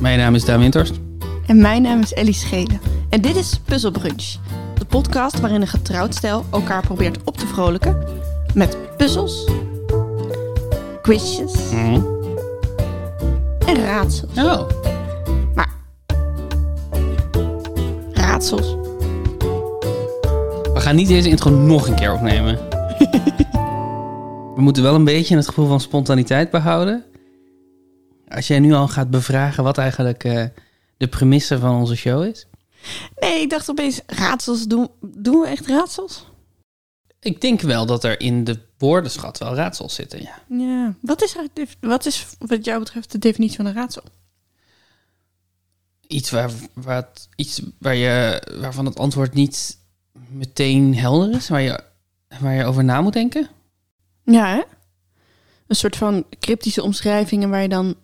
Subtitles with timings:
[0.00, 0.90] Mijn naam is Daan Winters.
[1.46, 2.80] En mijn naam is Ellie Schelen.
[3.08, 4.36] En dit is Puzzle Brunch.
[4.78, 7.96] De podcast waarin een getrouwd stel elkaar probeert op te vrolijken.
[8.54, 9.48] Met puzzels,
[11.02, 11.70] quizjes
[13.66, 14.30] en raadsels.
[14.38, 14.68] Oh,
[15.54, 15.68] Maar
[18.12, 18.74] raadsels.
[20.74, 22.58] we gaan niet deze intro nog een keer opnemen.
[24.56, 27.04] we moeten wel een beetje het gevoel van spontaniteit behouden.
[28.30, 30.44] Als jij nu al gaat bevragen wat eigenlijk eh,
[30.96, 32.46] de premisse van onze show is.
[33.20, 36.26] Nee, ik dacht opeens, raadsels, doen, doen we echt raadsels?
[37.20, 40.42] Ik denk wel dat er in de woordenschat wel raadsels zitten, ja.
[40.48, 40.94] Ja.
[41.00, 41.36] Wat is,
[41.80, 44.02] wat is wat jou betreft de definitie van een raadsel?
[46.06, 49.78] Iets, waar, waar, het- iets waar je, waarvan het antwoord niet
[50.28, 51.80] meteen helder is, waar je,
[52.40, 53.48] waar je over na moet denken.
[54.24, 54.62] Ja, hè?
[55.66, 57.94] Een soort van cryptische omschrijvingen waar je dan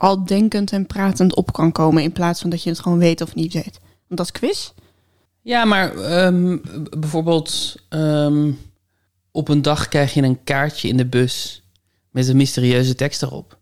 [0.00, 3.20] al denkend en pratend op kan komen in plaats van dat je het gewoon weet
[3.20, 3.78] of niet weet.
[3.80, 4.70] Want dat is quiz.
[5.40, 6.58] Ja, maar ehm,
[6.98, 8.50] bijvoorbeeld ehm,
[9.30, 11.62] op een dag krijg je een kaartje in de bus
[12.10, 13.58] met een mysterieuze tekst erop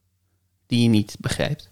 [0.67, 1.71] die je niet begrijpt.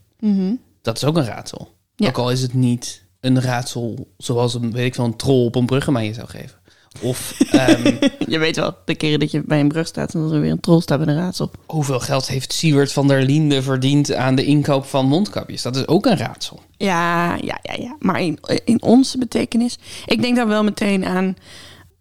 [0.82, 1.74] Dat is ook een raadsel.
[1.96, 2.08] Ja.
[2.08, 5.54] Ook al is het niet een raadsel zoals een, weet ik wel, een troll op
[5.54, 6.58] een bruggenman je zou geven.
[7.00, 7.96] Of ehm,
[8.28, 10.50] Je weet wel, de keren dat je bij een brug staat en dat er weer
[10.50, 11.50] een troll staat met een raadsel.
[11.66, 15.62] hoeveel geld heeft Siewert van der Linde verdiend aan de inkoop van mondkapjes?
[15.62, 16.62] Dat is ook een raadsel.
[16.76, 17.96] Ja, ja, ja, ja.
[17.98, 19.78] Maar in, in onze betekenis.
[20.06, 21.36] Ik denk dan wel meteen aan.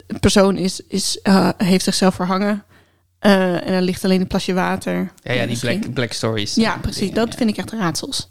[0.08, 2.64] Een persoon is, is, eh, heeft zichzelf verhangen.
[3.20, 5.12] eh, en er ligt alleen een plasje water.
[5.24, 6.56] Ja, ja die black, black stories.
[6.56, 7.12] Ja, precies.
[7.12, 7.38] Dat Ja.
[7.38, 8.30] vind ik echt raadsels.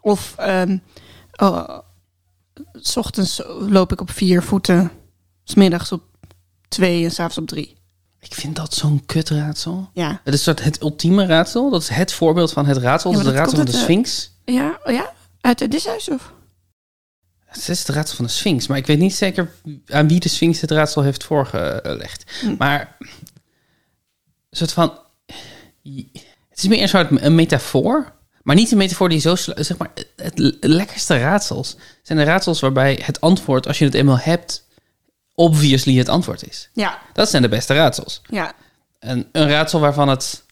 [0.00, 0.78] Of ehm
[1.36, 1.78] oh,
[2.72, 4.90] s ochtends loop ik op vier voeten,
[5.48, 6.02] smiddags op
[6.68, 7.76] twee en s'avonds op drie.
[8.20, 9.90] Ik vind dat zo'n kutraadsel.
[9.92, 10.20] Ja.
[10.24, 11.70] Het is soort het ultieme raadsel.
[11.70, 13.10] Dat is het voorbeeld van het raadsel.
[13.10, 14.32] Ja, dat is raadsel van de uit, Sphinx.
[14.44, 15.12] Ja, oh ja?
[15.40, 16.32] Uit het dishuis of?
[17.44, 18.66] Het is het raadsel van de Sphinx.
[18.66, 19.52] Maar ik weet niet zeker
[19.86, 22.30] aan wie de Sphinx het raadsel heeft voorgelegd.
[22.40, 22.54] Hm.
[22.58, 24.98] Maar een soort van...
[26.48, 28.12] Het is meer een soort een metafoor.
[28.42, 29.36] Maar niet een metafoor die zo...
[29.36, 34.18] Zeg maar, het lekkerste raadsels zijn de raadsels waarbij het antwoord, als je het eenmaal
[34.18, 34.65] hebt,
[35.36, 36.68] obviously het antwoord is.
[36.72, 38.20] Ja, Dat zijn de beste raadsels.
[38.30, 38.52] ja.
[39.00, 40.44] een, een raadsel waarvan het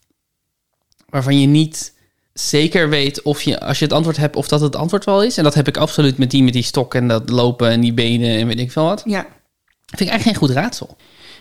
[1.09, 1.93] waarvan je niet
[2.33, 5.37] zeker weet of je als je het antwoord hebt of dat het antwoord wel is
[5.39, 7.93] en dat heb ik absoluut met die met die stok en dat lopen en die
[7.93, 9.21] benen en weet ik veel wat Ja.
[9.87, 10.97] vind ik eigenlijk geen goed raadsel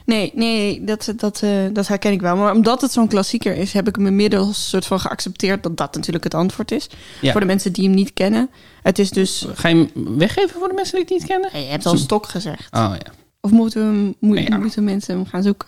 [0.05, 2.35] Nee, nee, dat, dat, eh, dat herken ik wel.
[2.35, 5.95] Maar omdat het zo'n klassieker is, heb ik hem inmiddels soort van geaccepteerd dat dat
[5.95, 6.87] natuurlijk het antwoord is.
[7.21, 7.31] Ja.
[7.31, 8.49] Voor de mensen die hem niet kennen.
[8.81, 9.45] Het is dus.
[9.53, 12.27] ga je hem weggeven voor de mensen die het niet kennen Je hebt al stok
[12.27, 12.67] gezegd.
[12.71, 13.11] oh ja
[13.45, 14.57] Of moeten, we Nee, ja.
[14.57, 15.67] moeten mensen hem gaan zoeken?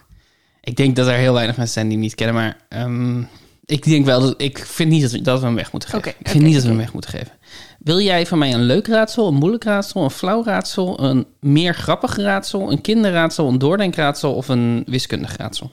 [0.61, 3.21] ik denk dat er heel weinig mensen zijn die hem niet kennen maar ehm,
[3.65, 6.13] ik denk wel dat ik vind niet dat we, dat we hem weg moeten geven
[6.19, 7.31] ik vind niet dat we hem weg moeten geven
[7.79, 11.73] wil jij van mij een leuk raadsel, een moeilijk raadsel, een flauw raadsel, een meer
[11.73, 15.71] grappig raadsel, een kinderraadsel, een doordenkraadsel of een wiskundig raadsel?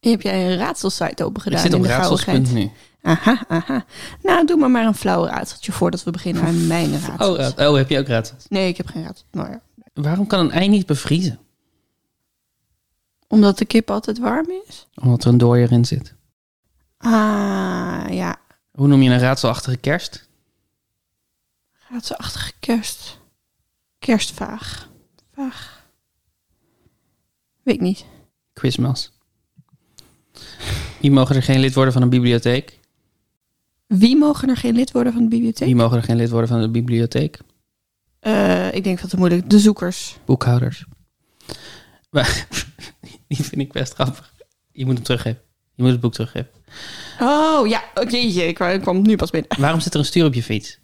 [0.00, 2.70] Heb jij een raadselsite open gedaan ik zit op raadsels.nu.
[3.02, 3.84] Aha, aha.
[4.22, 7.54] Nou, doe maar maar een flauw raadseltje voordat we beginnen aan mijn raadsels.
[7.54, 8.46] Oh, oh, heb je ook raadsels?
[8.48, 9.26] Nee, ik heb geen raadsel.
[9.30, 9.60] Nou ja.
[9.92, 11.38] Waarom kan een ei niet bevriezen?
[13.26, 14.86] Omdat de kip altijd warm is?
[14.94, 16.14] Omdat er een dooier in zit.
[16.98, 18.36] Ah, ja.
[18.72, 20.28] Hoe noem je een raadselachtige kerst?
[21.88, 23.18] Raadselachtige kerst.
[23.98, 24.88] Kerstvaag.
[25.34, 25.86] Vaag.
[27.62, 28.04] Weet ik niet.
[28.52, 29.12] Quizmas.
[31.00, 32.80] Wie mogen er geen lid worden van een bibliotheek?
[33.86, 35.66] Wie mogen er geen lid worden van de bibliotheek?
[35.66, 37.38] Wie mogen er geen lid worden van de bibliotheek?
[38.22, 39.50] Eh, ik denk dat het moeilijk.
[39.50, 40.16] De zoekers.
[40.24, 40.84] Boekhouders.
[42.10, 42.46] Maar,
[43.28, 44.32] die vind ik best grappig.
[44.72, 45.40] Je moet hem teruggeven.
[45.74, 46.48] Je moet het boek teruggeven.
[47.20, 47.82] Oh, ja.
[47.94, 49.60] Oké, jeetje, ik, kwam- nu pas binnen.
[49.60, 50.78] Waarom zit er een stuur op je fiets?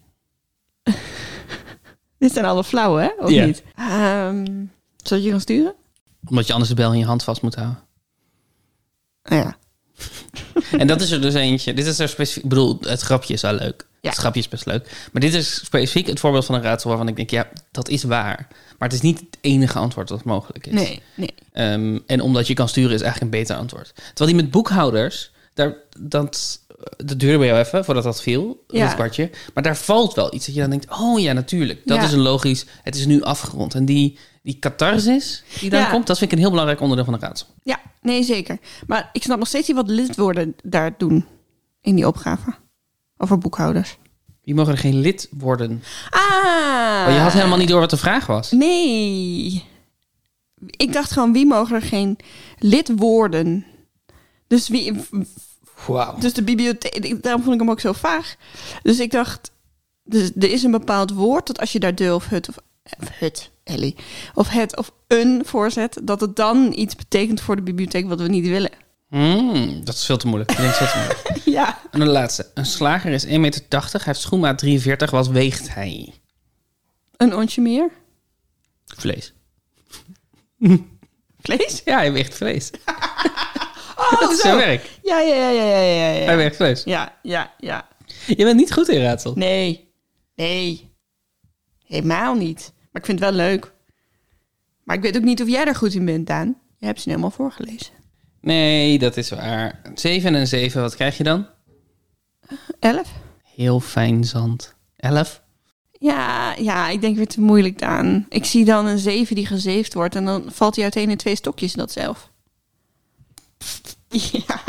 [2.17, 3.23] Dit zijn alle flauwe, hè?
[3.23, 3.45] Of Ja.
[3.45, 3.63] niet?
[3.75, 4.65] Ehm
[5.03, 5.75] zal ik je gaan sturen?
[6.25, 7.79] Omdat je anders de bel in je hand vast moet houden.
[9.23, 9.57] Nou ja.
[10.79, 11.73] En dat is er dus eentje.
[11.73, 12.43] Dit is er specifiek.
[12.43, 13.87] Ik bedoel, het grapje is wel leuk.
[14.01, 14.09] Ja.
[14.09, 15.09] Het grapje is best leuk.
[15.11, 18.03] Maar dit is specifiek het voorbeeld van een raadsel waarvan ik denk, ja, dat is
[18.03, 18.47] waar.
[18.77, 20.73] Maar het is niet het enige antwoord dat mogelijk is.
[20.73, 21.33] Nee, nee.
[21.53, 23.91] Ehm, en omdat je kan sturen is eigenlijk een beter antwoord.
[23.95, 26.59] Terwijl die met boekhouders, daar, dat,
[26.97, 28.85] dat duurde bij jou even voordat dat viel, Ja.
[28.85, 29.29] dat kwartje.
[29.53, 31.81] Maar daar valt wel iets dat je dan denkt, oh ja, natuurlijk.
[31.85, 32.03] Dat Ja.
[32.03, 33.73] is een logisch, het is nu afgerond.
[33.75, 35.89] En die, die catharsis die dan Ja.
[35.89, 37.47] komt, dat vind ik een heel belangrijk onderdeel van een raadsel.
[37.63, 38.57] Ja, nee, zeker.
[38.87, 41.25] Maar ik snap nog steeds niet wat lidwoorden daar doen
[41.81, 42.55] in die opgave.
[43.21, 43.97] Over boekhouders.
[44.43, 45.83] Wie mogen er geen lid worden?
[46.09, 47.05] Ah!
[47.07, 48.51] Oh, je had helemaal niet door wat de vraag was.
[48.51, 49.63] Nee.
[50.65, 52.17] Ik dacht gewoon, wie mogen er geen
[52.59, 53.65] lid worden?
[54.47, 54.93] Dus wie,
[55.87, 56.17] Wauw.
[56.19, 58.35] Dus de bibliotheek, daarom vond ik hem ook zo vaag.
[58.83, 59.51] Dus ik dacht,
[60.03, 62.57] dus er is een bepaald woord dat als je daar de of het of
[62.99, 63.95] of het, Ellie,
[64.33, 68.27] of het of een voorzet, dat het dan iets betekent voor de bibliotheek wat we
[68.27, 68.71] niet willen.
[69.09, 70.51] Hmm, dat is veel te moeilijk.
[70.51, 71.45] Ik denk dat is veel te moeilijk.
[71.59, 71.79] Ja.
[71.91, 72.51] En de laatste.
[72.53, 75.11] Een slager is 1,80 meter, hij heeft schoenmaat 43.
[75.11, 76.13] Wat weegt hij?
[77.17, 77.89] Een onsje meer?
[78.85, 79.33] Vlees.
[81.41, 81.81] Vlees?
[81.85, 82.69] Ja, hij weegt vlees.
[83.99, 84.41] Oh, dat is zo.
[84.41, 84.89] zijn werk.
[85.03, 86.35] Ja, ja, ja, ja, ja, ja, Hij ja.
[86.35, 86.83] weegt vlees.
[86.83, 87.87] Ja, ja, ja.
[88.27, 89.33] Je bent niet goed in raadsel.
[89.35, 89.93] Nee.
[90.35, 90.91] Nee.
[91.85, 92.73] Helemaal niet.
[92.75, 93.73] Maar ik vind het wel leuk.
[94.83, 96.57] Maar ik weet ook niet of jij er goed in bent, Daan.
[96.77, 97.93] Je hebt ze helemaal voorgelezen.
[98.41, 99.81] Nee, dat is waar.
[99.93, 101.47] 7 en 7, wat krijg je dan?
[102.79, 103.11] Elf?
[103.55, 104.75] Heel fijn zand.
[104.95, 105.41] 11?
[105.91, 108.25] Ja, ja, ik denk weer te moeilijk, Daan.
[108.29, 110.15] Ik zie dan een zeven die gezeefd wordt...
[110.15, 112.31] en dan valt hij uiteen in twee stokjes, dat zelf.
[114.47, 114.63] Ja.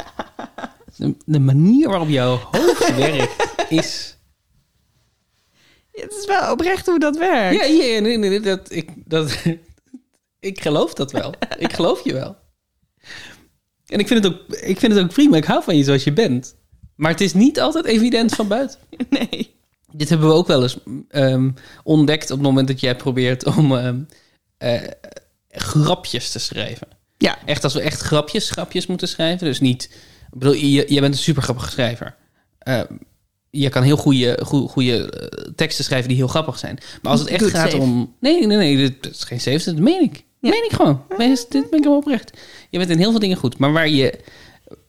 [0.97, 4.19] De, de manier waarop jouw hoofd werkt is...
[5.93, 7.61] Het is wel oprecht hoe dat werkt.
[7.61, 9.45] Ja, ja nee, nee, nee, dat, ik, dat,
[10.41, 11.35] ik geloof dat wel.
[11.59, 12.37] Ik geloof je wel.
[13.91, 15.37] En ik vind, het ook, ik vind het ook prima.
[15.37, 16.55] Ik hou van je zoals je bent.
[16.95, 18.79] Maar het is niet altijd evident van buiten.
[19.11, 19.59] Nee.
[19.93, 20.77] Dit hebben we ook wel eens
[21.09, 21.51] ehm,
[21.83, 24.01] ontdekt op het moment dat jij probeert om ehm,
[24.59, 24.81] eh,
[25.49, 26.89] grapjes te schrijven.
[27.19, 27.39] Ja.
[27.45, 29.47] Echt als we echt grapjes, grapjes moeten schrijven.
[29.47, 29.85] Dus niet...
[30.33, 32.17] Ik bedoel, je, jij bent een super grappige schrijver.
[32.59, 32.81] Eh,
[33.51, 36.79] je kan heel goede, goede eh, teksten schrijven die heel grappig zijn.
[37.03, 38.15] Maar als het echt gaat om...
[38.21, 40.25] Nee, nee, nee, dit is geen safe, dat meen ik.
[40.41, 40.51] Ja.
[40.51, 41.03] Meen ik gewoon.
[41.19, 42.39] Nee, dit ben ik helemaal oprecht.
[42.71, 43.59] Je bent in heel veel dingen goed.
[43.59, 44.19] Maar waar je,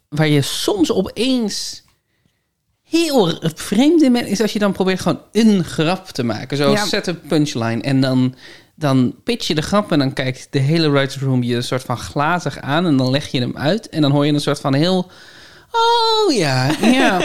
[0.09, 1.83] waar je soms opeens
[2.81, 4.27] heel vreemd in bent...
[4.27, 6.57] is als je dan probeert gewoon een grap te maken.
[6.57, 6.85] Zoals Ja.
[6.85, 7.81] set een punchline.
[7.81, 8.35] En dan,
[8.75, 11.83] dan pitch je de grap en dan kijkt de hele writer's room je een soort
[11.83, 12.85] van glazig aan.
[12.85, 13.89] En dan leg je hem uit.
[13.89, 15.11] En dan hoor je een soort van heel...
[15.71, 17.17] Oh ja, ja.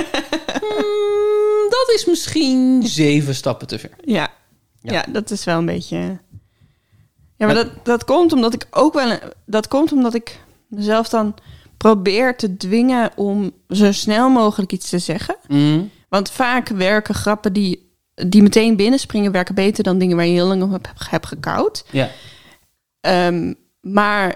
[0.61, 3.91] Hmm, dat is misschien zeven stappen te ver.
[4.05, 4.33] Ja.
[4.81, 4.93] Ja.
[4.93, 5.05] ja.
[5.13, 6.19] dat is wel een beetje...
[7.37, 9.11] Ja, maar dat, dat komt omdat ik ook wel...
[9.11, 11.35] een- Dat komt omdat ik mezelf dan
[11.77, 15.37] probeer te dwingen om zo snel mogelijk iets te zeggen.
[15.49, 15.91] Mm.
[16.09, 19.33] Want vaak werken grappen die, die meteen binnenspringen...
[19.33, 21.85] werken beter dan dingen waar je heel lang op hebt, hebt gekoud.
[21.91, 22.11] Ja.
[23.01, 24.35] Ehm, maar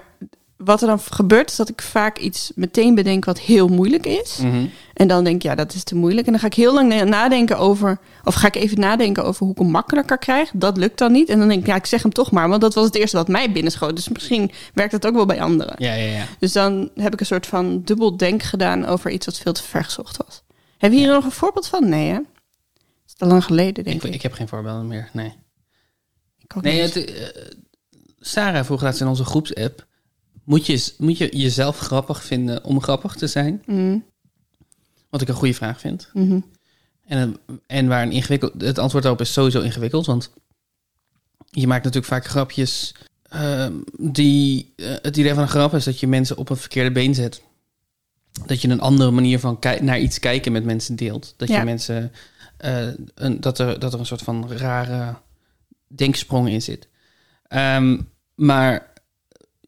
[0.63, 4.37] wat er dan gebeurt is dat ik vaak iets meteen bedenk wat heel moeilijk is.
[4.37, 4.65] Mhm.
[4.93, 6.25] En dan denk ik, ja, dat is te moeilijk.
[6.25, 9.43] En dan ga ik heel lang na- nadenken over, of ga ik even nadenken over
[9.43, 10.51] hoe ik hem makkelijker krijg.
[10.53, 11.29] Dat lukt dan niet.
[11.29, 13.17] En dan denk ik, ja, ik zeg hem toch maar, want dat was het eerste
[13.17, 13.95] wat mij binnenschoot.
[13.95, 15.75] Dus misschien werkt dat ook wel bij anderen.
[15.77, 16.25] Ja, ja, ja.
[16.39, 19.63] Dus dan heb ik een soort van dubbel denk gedaan over iets wat veel te
[19.63, 20.41] ver gezocht was.
[20.77, 21.89] Heb je hier nog een voorbeeld van?
[21.89, 22.15] Nee, hè?
[22.15, 22.23] Dat
[23.07, 24.13] is te lang geleden, denk Ik, ik.
[24.13, 25.33] ik heb geen voorbeelden meer, nee.
[26.37, 27.25] Ik Nee, het, eh,
[28.19, 29.89] Sarah vroeg laatst in onze groepsapp...
[30.43, 33.63] Moet je, moet je jezelf grappig vinden om grappig te zijn?
[33.65, 34.05] Mm,
[35.09, 36.09] Wat ik een goede vraag vind.
[36.13, 36.39] mhm.
[37.05, 38.61] En, eh, en waar een ingewikkeld...
[38.61, 40.31] Het antwoord daarop is sowieso ingewikkeld, want...
[41.49, 42.95] Je maakt natuurlijk vaak grapjes...
[43.23, 46.91] ehm, die, eh, het idee van een grap is dat je mensen op een verkeerde
[46.91, 47.41] been zet.
[48.45, 51.33] Dat je een andere manier van naar iets kijken met mensen deelt.
[51.37, 51.57] Dat Ja.
[51.59, 52.11] je mensen...
[52.57, 55.15] eh, een, dat, er, dat er een soort van rare
[55.87, 56.87] denksprong in zit.
[57.47, 58.01] Ehm,
[58.35, 58.90] maar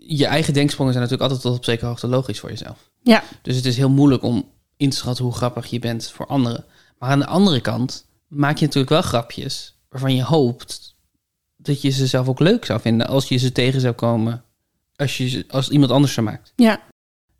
[0.05, 2.89] je eigen denksprongen zijn natuurlijk altijd tot op zekere hoogte logisch voor jezelf.
[3.01, 6.27] Ja, Dus het is heel moeilijk om in te schatten hoe grappig je bent voor
[6.27, 6.65] anderen.
[6.99, 10.95] Maar aan de andere kant maak je natuurlijk wel grapjes waarvan je hoopt
[11.57, 14.43] dat je ze zelf ook leuk zou vinden als je ze tegen zou komen
[14.95, 16.53] als, je, als iemand anders ze maakt.
[16.55, 16.81] ja,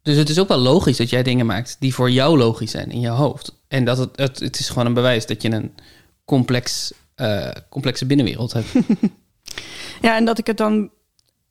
[0.02, 2.92] Dus het is ook wel logisch dat jij dingen maakt die voor jou logisch zijn
[2.92, 3.62] in je hoofd.
[3.68, 5.74] En dat het, het, het is gewoon een bewijs dat je een
[6.26, 8.68] complex, eh, complexe binnenwereld hebt.
[10.02, 10.92] ja, en dat ik het dan...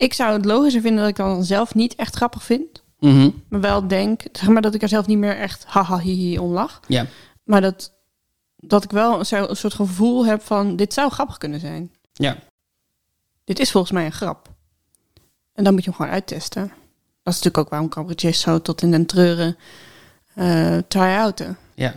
[0.02, 2.82] Ik zou het logischer vinden dat ik dan zelf niet echt grappig vind.
[2.98, 3.30] Mhm.
[3.48, 6.52] Maar wel denk, zeg maar dat ik er zelf niet meer echt haha hihi om
[6.52, 6.80] lach.
[6.88, 7.06] Ja.
[7.44, 7.92] Maar dat,
[8.56, 11.92] dat ik wel een, soort gevoel heb van, dit zou grappig kunnen zijn.
[12.12, 12.36] Ja.
[13.44, 14.48] Dit is volgens mij een grap.
[15.52, 16.62] En dan moet je hem gewoon uittesten.
[17.22, 19.56] Dat is natuurlijk ook waarom cabaretiers zo tot in den treuren
[20.34, 21.58] eh try-outen.
[21.74, 21.94] Ja.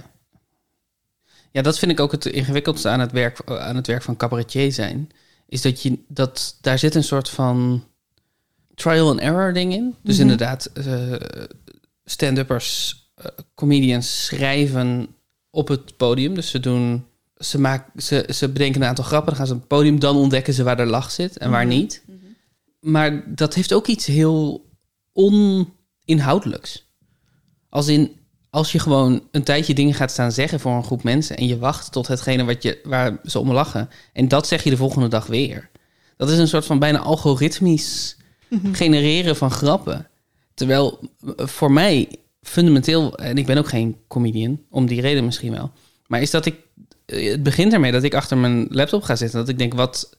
[1.51, 4.71] Ja, dat vind ik ook het ingewikkeldste aan het werk, aan het werk van cabaretier
[4.71, 5.09] zijn.
[5.47, 7.83] Is dat je dat daar zit een soort van
[8.75, 9.96] trial and error ding in.
[10.03, 10.22] Dus Mhm.
[10.22, 11.13] inderdaad, eh,
[12.05, 15.08] stand-uppers, eh, comedians schrijven
[15.50, 16.36] op het podium.
[16.36, 17.05] Dus ze doen.
[17.38, 20.15] Ze, maken, ze, ze bedenken een aantal grappen, dan gaan ze op het podium, dan
[20.15, 21.75] ontdekken ze waar de lach zit en waar Mhm.
[21.75, 22.03] niet.
[22.79, 24.65] Maar dat heeft ook iets heel
[25.13, 26.86] oninhoudelijks.
[27.70, 28.12] Als in,
[28.50, 31.58] als je gewoon een tijdje dingen gaat staan zeggen voor een groep mensen en je
[31.58, 35.08] wacht tot hetgene wat je, waar ze om lachen en dat zeg je de volgende
[35.08, 35.70] dag weer.
[36.17, 38.17] Dat is een soort van bijna algoritmisch
[38.71, 40.07] genereren van grappen.
[40.53, 41.00] Terwijl
[41.38, 42.09] eh, voor mij
[42.41, 45.71] fundamenteel, en ik ben ook geen comedian, om die reden misschien wel.
[46.07, 46.55] Maar is dat ik,
[47.05, 49.39] eh, het begint ermee dat ik achter mijn laptop ga zitten.
[49.39, 50.17] Dat ik denk, wat,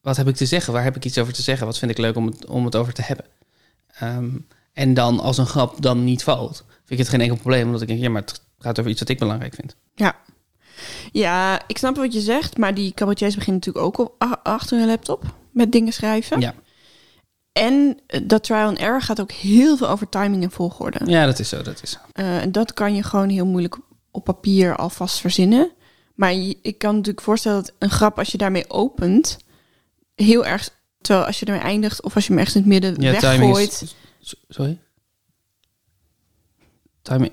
[0.00, 0.72] wat heb ik te zeggen?
[0.72, 1.66] Waar heb ik iets over te zeggen?
[1.66, 3.24] Wat vind ik leuk om het, om het over te hebben?
[3.98, 4.28] Ehm,
[4.72, 7.66] en dan als een grap dan niet valt, vind ik het geen enkel probleem.
[7.66, 9.76] Omdat ik denk, ja, maar het gaat over iets wat ik belangrijk vind.
[9.94, 10.16] Ja.
[11.12, 14.86] Ja, ik snap wat je zegt, maar die cabaretiers beginnen natuurlijk ook op, achter hun
[14.86, 16.40] laptop met dingen schrijven.
[16.40, 16.54] Ja,
[17.58, 20.98] En dat trial and error gaat ook heel veel over timing en volgorde.
[21.04, 21.98] ja dat is zo, dat is zo.
[22.12, 23.78] Eh, en dat kan je gewoon heel moeilijk
[24.10, 25.70] op papier alvast verzinnen.
[26.14, 29.38] Maar je- ik kan natuurlijk voorstellen dat een grap, als je daarmee opent,
[30.14, 30.70] heel erg.
[31.00, 33.40] Terwijl als je ermee eindigt of als je hem ergens in het midden Ja, timing
[33.40, 33.80] weggooit.
[33.82, 33.94] is...
[34.20, 34.78] s- Sorry?
[37.02, 37.32] Timing,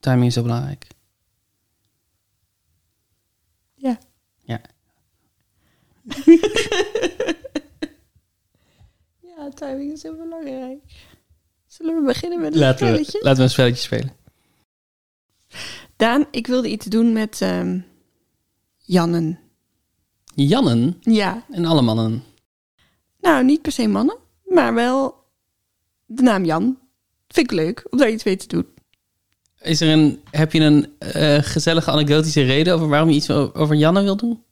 [0.00, 0.86] timing is zo belangrijk.
[3.74, 3.98] Ja.
[4.40, 4.60] Ja.
[9.44, 10.78] ja, timing is heel belangrijk.
[11.66, 13.18] Zullen we beginnen met een Laten spelletje?
[13.18, 14.12] we, laten we een spelletje spelen.
[15.96, 17.78] Daan, ik wilde iets doen met ehm
[18.78, 19.38] Jannen.
[20.34, 22.24] Jannen Ja, en alle mannen.
[23.20, 25.14] nou niet per se mannen, maar wel
[26.06, 26.78] de naam Jan.
[27.28, 28.66] Vind ik leuk om daar iets mee te doen.
[29.60, 33.76] Is er een, heb je een eh, gezellige anekdotische reden over waarom je iets over
[33.76, 34.42] Janne wil doen?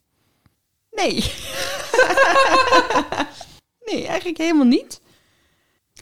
[0.91, 1.13] Nee.
[3.93, 5.01] nee, eigenlijk helemaal niet.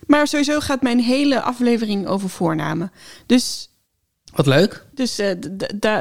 [0.07, 2.91] Maar sowieso gaat mijn hele aflevering over voornamen.
[3.25, 3.69] Dus,
[4.33, 4.85] Wat leuk.
[4.93, 5.35] dus eh,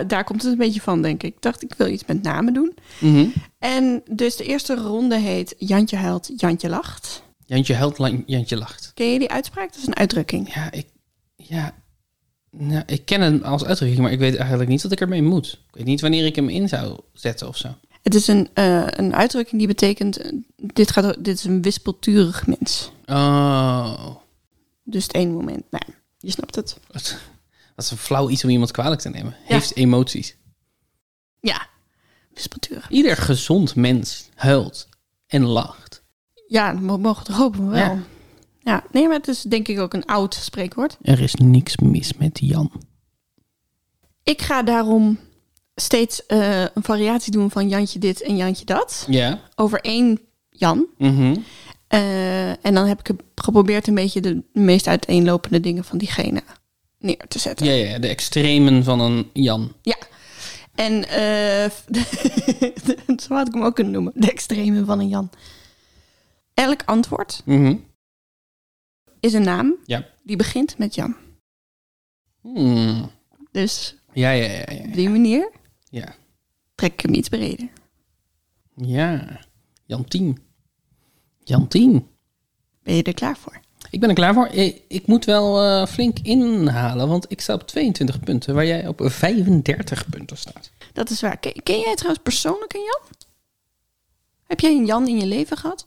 [0.06, 1.34] daar komt het een beetje van, denk ik.
[1.34, 2.74] Ik dacht, ik wil iets met namen doen.
[3.00, 3.26] Mhm.
[3.58, 7.22] En dus de eerste ronde heet Jantje huilt, Jantje lacht.
[7.46, 8.90] Jantje huilt, Jantje lacht.
[8.94, 9.68] Ken je die uitspraak?
[9.72, 10.54] Dat is een uitdrukking.
[10.54, 10.86] Ja, ik,
[11.36, 11.74] ja,
[12.50, 15.52] nou, ik ken hem als uitdrukking, maar ik weet eigenlijk niet wat ik ermee moet.
[15.52, 17.68] Ik weet niet wanneer ik hem in zou zetten of zo.
[18.02, 20.16] Het is een, eh, een uitdrukking die betekent...
[20.16, 22.92] eh, dit, gaat, dit is een wispelturig mens.
[23.06, 24.16] Oh,
[24.84, 25.62] Dus het ene moment...
[25.70, 25.84] Nou,
[26.18, 26.78] je snapt het.
[26.92, 27.18] wat,
[27.76, 29.34] wat is een flauw iets om iemand kwalijk te nemen.
[29.44, 30.36] Heeft emoties.
[31.40, 31.66] Ja,
[32.34, 32.90] wispelturig.
[32.90, 34.88] Ieder gezond mens huilt
[35.26, 36.02] en lacht.
[36.48, 37.78] Ja, mogen toch hopen wel.
[37.78, 37.98] Ja.
[38.62, 38.84] Ja.
[38.92, 40.96] nee, maar het is denk ik ook een oud spreekwoord.
[41.02, 42.70] Er is niks mis met Jan.
[44.22, 45.18] Ik ga daarom
[45.80, 49.06] steeds eh, een variatie doen van Jantje dit en Jantje dat.
[49.08, 49.40] Ja.
[49.54, 50.20] Over één
[50.50, 50.86] Jan.
[50.98, 51.36] Mhm.
[51.88, 56.42] Eh, en dan heb ik geprobeerd een beetje de meest uiteenlopende dingen van diegene
[56.98, 57.66] neer te zetten.
[57.66, 59.72] Ja, ja, de extremen van een Jan.
[59.82, 59.96] Ja.
[60.74, 61.70] En eh,
[63.22, 64.12] zo had ik hem ook kunnen noemen.
[64.14, 65.30] De extreme van een Jan.
[66.54, 67.76] Elk antwoord Mhm.
[69.20, 70.06] is een naam Ja.
[70.22, 71.16] die begint met Jan.
[72.42, 73.10] Hmm.
[73.52, 74.84] Dus Ja, ja, ja, ja.
[74.84, 75.50] op die manier
[75.90, 76.14] Ja.
[76.74, 77.68] trek ik hem iets breder.
[78.74, 79.40] Ja.
[79.86, 80.38] Jan 10.
[81.44, 82.06] Jan 10.
[82.82, 83.60] Ben je er klaar voor?
[83.90, 84.46] Ik ben er klaar voor.
[84.46, 88.86] Ik, ik moet wel eh, flink inhalen, want ik sta op 22 punten, waar jij
[88.86, 90.70] op 35 punten staat.
[90.92, 91.36] Dat is waar.
[91.38, 93.08] Ken, ken jij trouwens persoonlijk een Jan?
[94.46, 95.86] Heb jij een Jan in je leven gehad?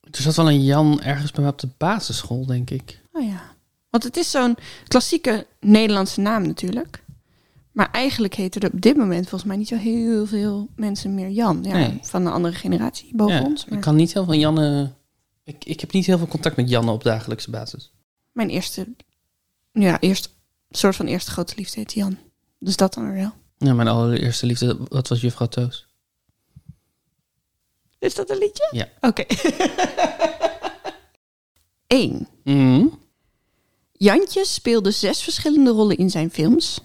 [0.00, 3.00] Er zat wel een Jan ergens bij mij op de basisschool, denk ik.
[3.12, 3.54] Oh ja.
[3.90, 4.56] Want het is zo'n
[4.88, 7.01] klassieke Nederlandse naam natuurlijk.
[7.72, 11.28] Maar eigenlijk heten er op dit moment volgens mij niet zo heel veel mensen meer
[11.28, 11.62] Jan.
[11.62, 11.98] Ja, Nee.
[12.02, 13.64] Van een andere generatie boven Ja, ons.
[13.64, 14.92] Maar ik kan niet heel veel Janne...
[15.44, 17.92] Ik, ik heb niet heel veel contact met Janne op dagelijkse basis.
[18.32, 18.86] Mijn eerste,
[19.72, 20.28] ja, eerst,
[20.70, 22.18] soort van eerste grote liefde heet Jan.
[22.58, 23.32] Dus dat dan weer wel.
[23.58, 25.86] Ja, mijn allereerste liefde, dat was juffrouw Toos.
[27.98, 28.68] Is dat een liedje?
[28.70, 28.88] Ja.
[29.00, 29.24] Oké.
[31.86, 32.28] Eén.
[32.44, 32.86] Mhm.
[33.92, 36.80] Jantje speelde zes verschillende rollen in zijn films.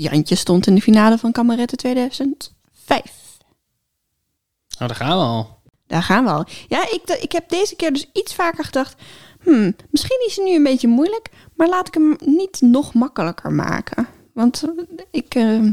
[0.00, 2.50] Jantje stond in de finale van Kameretten 2005.
[4.78, 5.58] Nou, daar gaan we al.
[5.86, 6.46] Daar gaan we al.
[6.68, 9.02] Ja, ik, ik heb deze keer dus iets vaker gedacht...
[9.42, 11.28] Hmm, misschien is hij nu een beetje moeilijk...
[11.54, 14.06] maar laat ik hem niet nog makkelijker maken.
[14.34, 14.64] Want
[15.10, 15.64] ik, eh,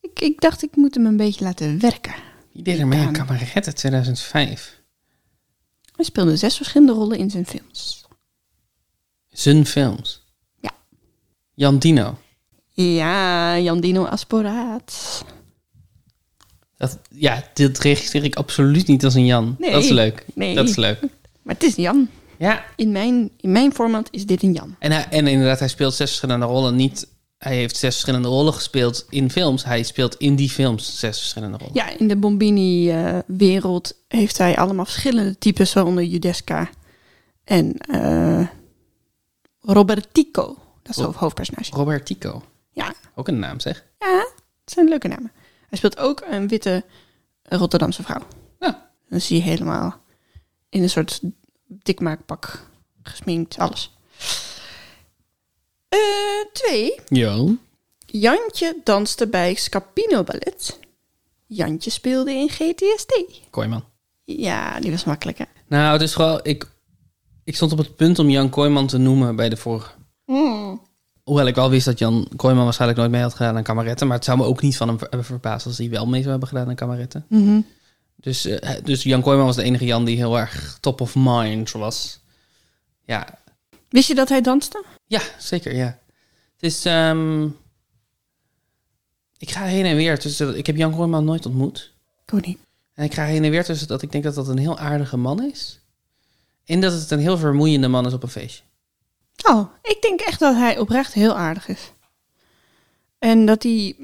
[0.00, 2.14] ik, ik dacht, ik moet hem een beetje laten werken.
[2.52, 3.24] Wie deed er mee aan Ja.
[3.24, 4.80] Kameretten 2005?
[5.96, 8.06] Hij speelde zes verschillende rollen in zijn films.
[9.28, 10.24] Zijn films.
[10.60, 10.70] Ja.
[11.54, 12.18] Jan Dino.
[12.84, 15.24] Ja, Jan Dino Asporaat.
[16.76, 19.56] Dat, ja, dit registreer ik absoluut niet als een Jan.
[19.58, 19.70] Nee.
[19.72, 20.26] Dat is leuk.
[20.34, 20.54] Nee.
[20.54, 21.00] Dat is leuk.
[21.42, 22.08] Maar het is Jan.
[22.38, 24.76] Ja, In mijn, in mijn format is dit een Jan.
[24.78, 26.76] en, hij- en inderdaad, hij speelt zes verschillende rollen.
[26.76, 29.64] Niet, hij heeft zes verschillende rollen gespeeld in films.
[29.64, 31.74] Hij speelt in die films zes verschillende rollen.
[31.74, 36.70] Ja, in de Bombini-wereld heeft hij allemaal verschillende types, waaronder Judeska
[37.44, 38.46] en eh
[39.60, 40.56] Robertico.
[40.82, 41.70] Dat is Ro- het hoofdpersonage.
[41.74, 42.42] Robert Tico.
[42.76, 42.94] Ja.
[43.14, 43.84] Ook een naam, zeg.
[43.98, 44.26] Ja,
[44.64, 45.32] het zijn leuke namen.
[45.68, 46.84] Hij speelt ook een witte
[47.42, 48.22] Rotterdamse vrouw.
[48.58, 48.90] Ja.
[49.08, 50.00] Dan zie je helemaal
[50.68, 51.20] in een soort
[51.66, 52.68] dikmaakpak
[53.02, 53.96] gesminkt, alles.
[55.88, 55.98] Eh,
[56.52, 57.00] twee.
[57.08, 57.46] Ja.
[58.06, 60.78] Jantje danste bij Scapino Ballet.
[61.46, 63.22] Jantje speelde in GTSD.
[63.50, 63.84] Kooiman.
[64.24, 65.44] Ja, die was makkelijk, hè?
[65.66, 66.40] Nou, het is vooral...
[66.42, 66.66] Ik,
[67.44, 69.90] ik stond op het punt om Jan Kooiman te noemen bij de vorige.
[71.26, 74.06] Hoewel ik wel wist dat Jan Kooiman waarschijnlijk nooit mee had gedaan aan kameretten.
[74.06, 76.30] Maar het zou me ook niet van hem ver- verbazen als hij wel mee zou
[76.30, 77.26] hebben gedaan aan kameretten.
[77.28, 77.60] Mhm.
[78.16, 81.72] Dus, eh, dus Jan Kooiman was de enige Jan die heel erg top of mind
[81.72, 82.20] was.
[83.04, 83.38] Ja,
[83.88, 84.84] Wist je dat hij danste?
[85.06, 85.98] ja zeker, ja.
[86.52, 86.84] Het is...
[86.84, 87.44] ehm,
[89.38, 90.18] ik ga heen en weer.
[90.18, 91.92] tussen ik heb Jan Kooiman nooit ontmoet.
[92.26, 92.58] Ik niet.
[92.94, 95.16] En ik ga heen en weer tussen dat ik denk dat dat een heel aardige
[95.16, 95.80] man is.
[96.64, 98.62] En dat het een heel vermoeiende man is op een feestje.
[99.42, 101.92] Oh, ik denk echt dat hij oprecht heel aardig is.
[103.18, 103.96] En dat hij...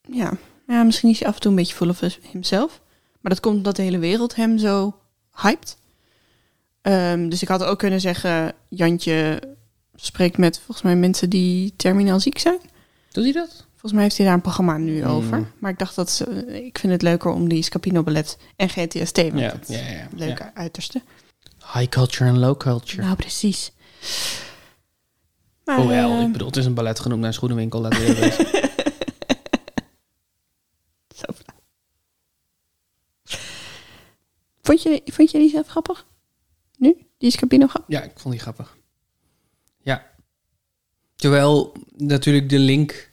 [0.00, 0.32] Ja,
[0.66, 2.80] ja misschien is hij af en toe een beetje full of himself.
[3.20, 4.98] Maar dat komt omdat de hele wereld hem zo
[5.34, 5.78] hypt.
[6.80, 8.54] Ehm, dus ik had ook kunnen zeggen...
[8.68, 9.42] Jantje
[9.94, 12.58] spreekt met volgens mij mensen die terminaal ziek zijn.
[13.10, 13.66] Doet hij dat?
[13.70, 15.10] Volgens mij heeft hij daar een programma nu Hmm.
[15.10, 15.52] over.
[15.58, 19.16] Maar ik dacht dat ze, ik vind het leuker om die Scapino Ballet en GTST.
[19.16, 20.08] Want ja, ja, ja.
[20.14, 21.02] leuke uiterste.
[21.72, 23.02] High culture en low culture.
[23.02, 23.72] Nou, precies.
[25.64, 27.80] Maar, Hoewel, eh, ik bedoel, het is een ballet genoemd naar een schoenenwinkel.
[27.80, 28.50] Laten we.
[31.16, 31.24] Zo.
[34.62, 36.06] Vond je, vond je die zelf grappig?
[36.76, 37.06] Nu?
[37.18, 37.98] Die Scapino grappig?
[37.98, 38.76] ja, ik vond die grappig.
[39.78, 40.10] Ja.
[41.16, 43.10] Terwijl natuurlijk de link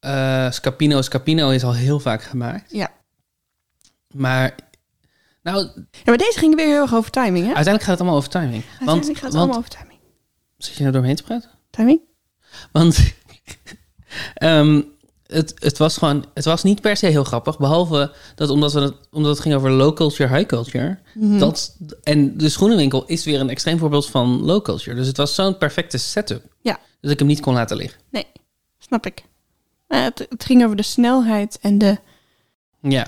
[0.00, 2.72] eh, Scapino Scapino is al heel vaak gemaakt.
[2.72, 2.92] Ja.
[4.14, 4.54] Maar,
[5.42, 7.54] nou, Ja, maar deze ging weer heel erg over timing, hè?
[7.54, 8.62] uiteindelijk gaat het allemaal over timing.
[8.64, 9.98] Want, Uiteindelijk gaat het want allemaal over timing.
[10.56, 11.50] zit je nou door me heen te praten?
[11.70, 12.00] Timing?
[12.72, 12.98] Want
[14.34, 14.82] ehm,
[15.26, 17.58] het, het was gewoon, het was niet per se heel grappig.
[17.58, 20.98] Behalve dat omdat, we het, omdat het ging over low culture, high culture.
[21.14, 21.38] Mhm.
[21.38, 24.96] Dat, en de schoenenwinkel is weer een extreem voorbeeld van low culture.
[24.96, 26.44] Dus het was zo'n perfecte setup.
[26.60, 26.78] Ja.
[27.00, 28.00] Dat ik hem niet kon laten liggen.
[28.10, 28.26] Nee,
[28.78, 29.24] snap ik.
[29.88, 31.98] Maar het, het ging over de snelheid en de
[32.80, 33.06] Ja.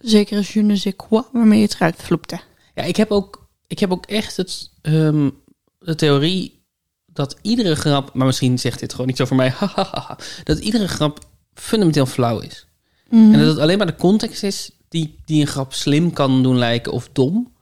[0.00, 2.40] Zekere je ne sais quoi waarmee je het eruit vloepte.
[2.74, 5.30] Ja, ik heb ook, ik heb ook echt het, ehm,
[5.78, 6.62] de theorie
[7.06, 9.54] dat iedere grap, maar misschien zegt dit gewoon niet zo voor mij,
[10.44, 11.18] dat iedere grap
[11.54, 12.66] fundamenteel flauw is.
[13.10, 13.32] Mhm.
[13.32, 16.58] En dat het alleen maar de context is die, die een grap slim kan doen
[16.58, 17.52] lijken of dom.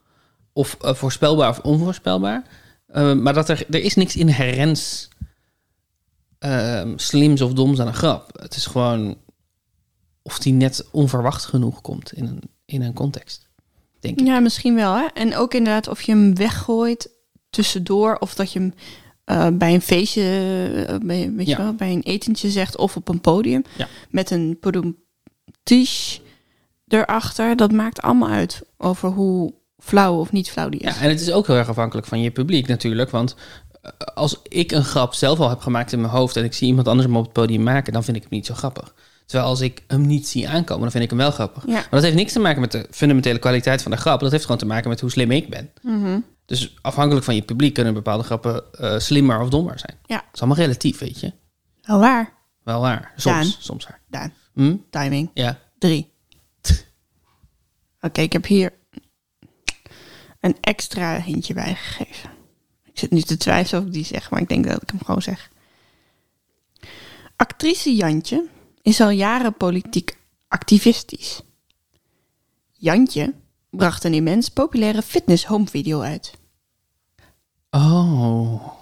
[0.53, 2.45] Of eh, voorspelbaar of onvoorspelbaar.
[2.87, 5.09] Eh, maar dat er, er is niks inherents
[6.39, 8.41] ehm, slims of doms aan een grap.
[8.41, 9.17] Het is gewoon
[10.27, 13.49] of die net onverwacht genoeg komt in een, in een context.
[14.01, 14.27] Denk ik.
[14.27, 14.95] Ja, misschien wel.
[14.95, 15.07] Hè?
[15.15, 17.11] En ook inderdaad of je hem weggooit
[17.51, 18.17] tussendoor.
[18.19, 18.75] Of dat je hem
[19.25, 20.23] eh, bij een feestje,
[20.89, 21.57] eh, bij, weet Ja.
[21.57, 22.77] je wel, bij een etentje zegt.
[22.77, 23.65] Of op een podium.
[23.77, 23.89] Ja.
[24.11, 24.59] Met een
[25.63, 26.21] tiche
[26.89, 27.57] erachter.
[27.57, 30.95] Dat maakt allemaal uit over hoe flauw of niet flauw die is.
[30.95, 33.11] Ja, en het is ook heel erg afhankelijk van je publiek natuurlijk.
[33.11, 33.37] Want
[33.83, 36.37] eh, als ik een grap zelf al heb gemaakt in mijn hoofd...
[36.37, 37.93] en ik zie iemand anders hem op het podium maken...
[37.93, 38.95] dan vind ik hem niet zo grappig.
[39.27, 41.67] Terwijl als ik hem niet zie aankomen, dan vind ik hem wel grappig.
[41.67, 41.73] Ja.
[41.73, 44.21] Maar dat heeft niks te maken met de fundamentele kwaliteit van de grap.
[44.21, 45.71] Dat heeft gewoon te maken met hoe slim ik ben.
[45.83, 46.21] Mhm.
[46.45, 49.97] Dus afhankelijk van je publiek kunnen bepaalde grappen eh, slimmer of dommer zijn.
[50.07, 50.17] Ja.
[50.17, 51.33] Het is allemaal relatief, weet je.
[51.83, 53.13] Wel waar, Wel waar.
[53.17, 53.55] Soms, Daan.
[53.59, 54.01] soms waar.
[54.09, 54.33] Daan.
[54.55, 54.77] Hm?
[54.91, 55.31] Timing.
[55.35, 55.59] Ja.
[55.79, 56.13] Drie.
[58.01, 58.73] Oké, ik heb hier
[60.41, 62.31] een extra hintje bij gegeven.
[62.85, 65.01] Ik zit nu te twijfelen of ik die zeg, maar ik denk dat ik hem
[65.05, 65.51] gewoon zeg.
[67.37, 68.49] Actrice Jantje
[68.87, 70.19] is al jaren politiek
[70.49, 71.41] activistisch.
[72.73, 73.35] Jantje
[73.71, 76.33] bracht een immens populaire fitness home video uit.
[77.71, 78.73] Oh.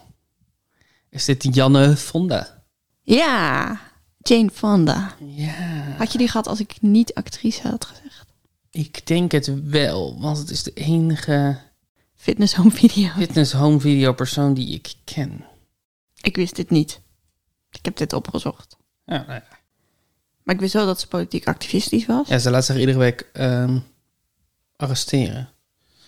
[1.11, 2.63] Is dit Janne Fonda?
[3.03, 3.81] Ja,
[4.19, 5.15] Jane Fonda.
[5.27, 5.95] Ja.
[5.99, 8.27] Had je die gehad als ik niet actrice had gezegd?
[8.71, 11.61] Ik denk het wel, want het is de enige
[12.15, 13.09] Fitness home video.
[13.09, 15.45] fitness home video persoon die ik ken.
[16.21, 17.01] Ik wist dit niet.
[17.71, 18.77] Ik heb dit opgezocht.
[19.05, 19.54] Ja, nou ja.
[20.45, 22.29] Maar ik wist wel dat ze politiek activistisch was.
[22.29, 23.79] ja ze laat zich iedere week ehm,
[24.77, 25.49] arresteren.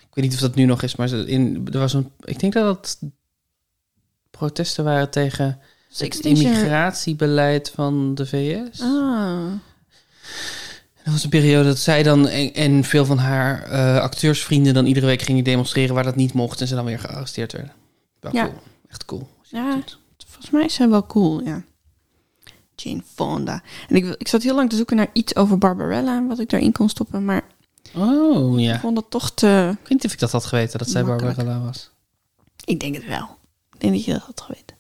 [0.01, 2.11] Ik weet niet of dat nu nog is, maar ze in, er was een.
[2.25, 3.11] Ik denk dat het
[4.31, 8.81] protesten waren tegen het Extinction- immigratiebeleid van de VS.
[8.81, 9.53] Ah.
[11.05, 14.87] Dat was een periode dat zij dan en, en veel van haar eh, acteursvrienden dan
[14.87, 17.73] iedere week gingen demonstreren waar dat niet mocht en ze dan weer gearresteerd werden.
[18.21, 18.45] Wel Ja.
[18.47, 18.59] cool.
[18.89, 19.29] Echt cool.
[19.43, 19.75] Ja.
[19.75, 19.97] dat.
[20.27, 21.65] Volgens mij is zij wel cool, ja.
[22.77, 23.63] Jane Fonda.
[23.89, 26.73] En ik, ik zat heel lang te zoeken naar iets over Barbarella, wat ik daarin
[26.73, 27.25] kon stoppen.
[27.25, 27.43] Maar
[27.95, 28.75] Oh ja.
[28.75, 29.69] ik vond het toch te...
[29.73, 31.37] Ik weet niet of ik dat had geweten, dat zij Makkelijk.
[31.37, 31.91] Barbarella was.
[32.65, 33.37] Ik denk het wel.
[33.73, 34.77] Ik denk dat je dat had geweten.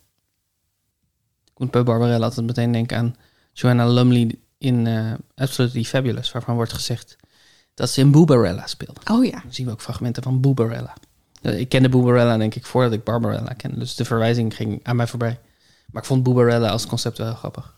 [1.52, 3.16] Ik moet bij Barbarella altijd meteen denken aan
[3.52, 7.16] Joanna Lumley in eh Absolutely Fabulous, waarvan wordt gezegd
[7.74, 9.00] dat ze in Boobarella speelde.
[9.10, 9.40] Oh ja.
[9.42, 10.94] Dan zien we ook fragmenten van Boobarella.
[11.42, 13.78] Eh, Ik kende Booberella denk ik voordat ik Barbarella kende.
[13.78, 15.40] Dus de verwijzing ging aan mij voorbij.
[15.90, 17.74] Maar ik vond Booberella als concept wel heel grappig.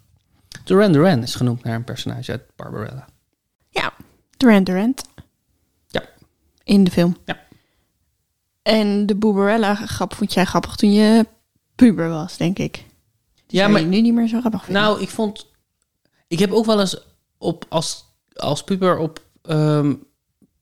[0.64, 3.08] Duran Duran is genoemd naar een personage uit Barbarella.
[3.70, 3.92] Ja,
[4.36, 5.02] Durant Durant.
[5.88, 6.04] Ja.
[6.64, 7.16] In de film.
[7.24, 7.46] Ja.
[8.62, 11.26] En de Booberella grap vond jij grappig toen je
[11.74, 12.84] puber was, denk ik.
[13.46, 14.82] Die Ja, maar- nu niet meer zo grappig vinden.
[14.82, 15.46] Nou, ik vond...
[16.26, 17.00] Ik heb ook wel eens
[17.38, 19.94] op, als, als puber op ehm,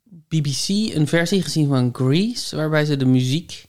[0.05, 2.57] BBC een versie gezien van Grease...
[2.57, 3.67] waarbij ze de muziek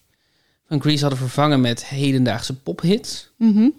[0.68, 3.30] van Grease hadden vervangen met hedendaagse pophits.
[3.38, 3.70] Mhm.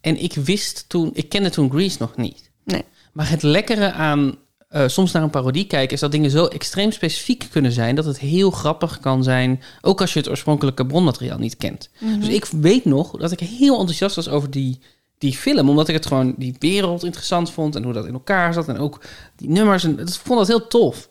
[0.00, 1.10] En ik wist toen...
[1.12, 2.50] Ik kende toen Grease nog niet.
[2.64, 2.84] Nee.
[3.12, 5.94] Maar het lekkere aan eh, soms naar een parodie kijken...
[5.94, 7.94] is dat dingen zo extreem specifiek kunnen zijn...
[7.94, 9.62] dat het heel grappig kan zijn...
[9.80, 11.90] ook als je het oorspronkelijke bronmateriaal niet kent.
[12.00, 12.20] Mhm.
[12.20, 14.80] Dus ik weet nog dat ik heel enthousiast was over die,
[15.18, 15.68] die film.
[15.68, 17.76] Omdat ik het gewoon, die wereld interessant vond.
[17.76, 18.68] En hoe dat in elkaar zat.
[18.68, 19.00] En ook
[19.36, 19.84] die nummers.
[19.84, 21.08] En ik vond dat heel tof.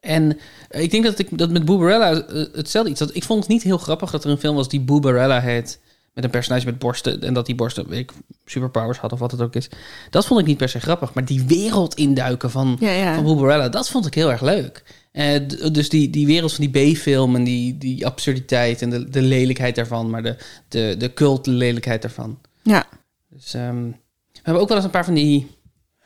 [0.00, 0.38] En
[0.68, 3.00] eh, ik denk dat ik dat met Booberella eh, hetzelfde iets.
[3.00, 5.80] Dat ik vond het niet heel grappig dat er een film was die Booberella heet.
[6.14, 7.22] Met een personage met borsten.
[7.22, 8.12] En dat die borsten, weet ik,
[8.44, 9.68] superpowers had of wat het ook is.
[10.10, 11.14] Dat vond ik niet per se grappig.
[11.14, 13.22] Maar die wereld induiken van, Ja, ja.
[13.22, 14.82] van dat vond ik heel erg leuk.
[15.12, 15.40] Eh,
[15.72, 19.74] dus die, die wereld van die B-film en die, die absurditeit en de, de lelijkheid
[19.74, 20.36] daarvan, maar de,
[20.68, 22.38] de, de cult lelijkheid daarvan.
[22.62, 22.86] Ja.
[23.28, 25.46] Dus ehm, we hebben ook wel eens een paar van die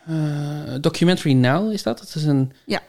[0.07, 1.99] eh, documentary now is dat?
[1.99, 2.81] Dat is een Ja.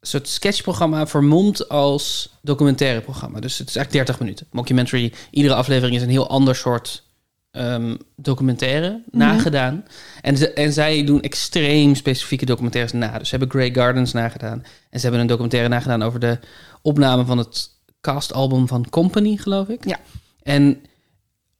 [0.00, 3.40] Soort sketchprogramma vermomd als documentaire programma.
[3.40, 4.46] Dus het is eigenlijk 30 minuten.
[4.50, 7.04] Mockumentary, iedere aflevering is een heel ander soort
[7.50, 9.84] ehm, documentaire nagedaan.
[10.20, 13.18] En, ze, en zij doen extreem specifieke documentaires na.
[13.18, 14.62] Dus ze hebben Grey Gardens nagedaan.
[14.90, 16.38] En ze hebben een documentaire nagedaan over de
[16.82, 19.88] opname van het castalbum van Company, geloof ik.
[19.88, 19.98] Ja.
[20.42, 20.82] En,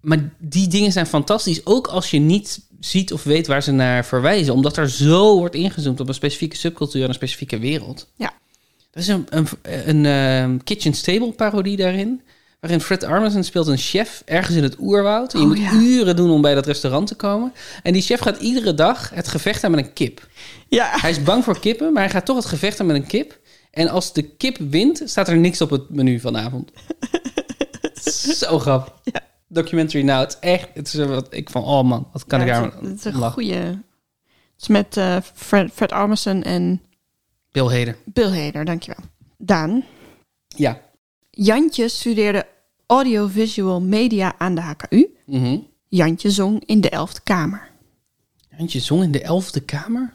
[0.01, 4.05] maar die dingen zijn fantastisch, ook als je niet ziet of weet waar ze naar
[4.05, 4.55] verwijzen.
[4.55, 8.09] Omdat er zo wordt ingezoomd op een specifieke subcultuur en een specifieke wereld.
[8.17, 8.33] Ja.
[8.91, 12.23] Er is een, een, een ehm, Kitchen Stable parodie daarin.
[12.61, 15.33] Waarin Fred Armisen speelt een chef ergens in het oerwoud.
[15.35, 15.73] En je Oh, moet ja.
[15.73, 17.53] uren doen om bij dat restaurant te komen.
[17.83, 20.29] En die chef gaat iedere dag het gevecht aan met een kip.
[20.69, 20.91] Ja.
[21.01, 23.39] Hij is bang voor kippen, maar hij gaat toch het gevecht aan met een kip.
[23.71, 26.71] En als de kip wint, staat er niks op het menu vanavond.
[28.39, 28.93] Zo grappig.
[29.05, 29.27] Ja.
[29.49, 30.69] Documentary nou, het is echt...
[30.75, 32.99] Het is wat ik van, oh man, wat kan Ja, ik daar het, is- het
[32.99, 33.33] is een lachen.
[33.33, 33.55] goede.
[33.55, 36.83] Het is met eh, Fred, Fred Armisen en
[37.53, 37.97] Bill Hader.
[38.05, 39.05] Bill Hader, dankjewel.
[39.37, 39.85] Daan.
[40.47, 40.81] Ja.
[41.31, 42.47] Jantje studeerde
[42.87, 45.07] audiovisual media aan de HKU.
[45.27, 45.59] Mhm.
[45.89, 47.71] Jantje zong in de elfde kamer.
[48.59, 50.15] Jantje zong in de elfde kamer?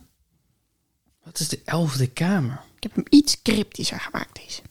[1.23, 2.61] Wat is de elfde kamer?
[2.75, 4.61] Ik heb hem iets cryptischer gemaakt, deze.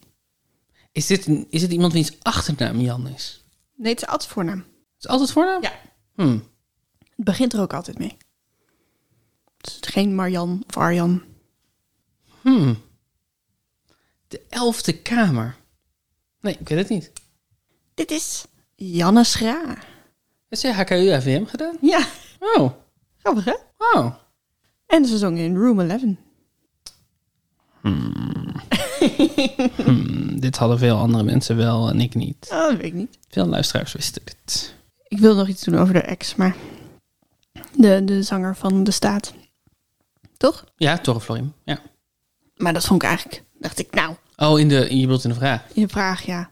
[0.92, 3.41] Is dit, een- is het iemand wiens achternaam Jan is?
[3.74, 4.58] Nee, het is altijd voornaam.
[4.58, 5.62] Is het altijd voornaam?
[5.62, 5.72] Ja.
[6.14, 6.42] Hmm.
[7.16, 8.16] Het begint er ook altijd mee.
[9.56, 11.22] Het is geen Marjan of Arjan.
[12.40, 12.76] Hmm.
[14.28, 15.56] De elfde kamer.
[16.40, 17.12] Nee, ik weet het niet.
[17.94, 18.44] Dit is
[18.76, 19.78] Janne Schra.
[20.48, 21.76] Is hij HKU AVM gedaan?
[21.80, 22.06] Ja,
[22.38, 22.72] Oh.
[23.18, 23.54] grappig hè?
[23.78, 24.14] Oh.
[24.86, 26.02] En ze zong in Room 11.
[27.80, 28.41] Hmm,
[30.40, 32.48] dit hadden veel andere mensen wel en ik niet.
[32.52, 33.18] Oh, dat weet ik niet.
[33.28, 34.74] Veel luisteraars wisten dit.
[35.08, 36.56] Ik wil nog iets doen over de ex, maar...
[37.76, 39.32] De, de zanger van De Staat.
[40.36, 40.64] Toch?
[40.76, 41.52] Ja, Torre Florim.
[41.64, 41.78] Ja.
[42.56, 43.42] Maar dat vond ik eigenlijk...
[43.58, 45.62] Dacht ik, nou, Oh, in de, in je bedoelt in de vraag.
[45.72, 46.48] in de vraag, ja.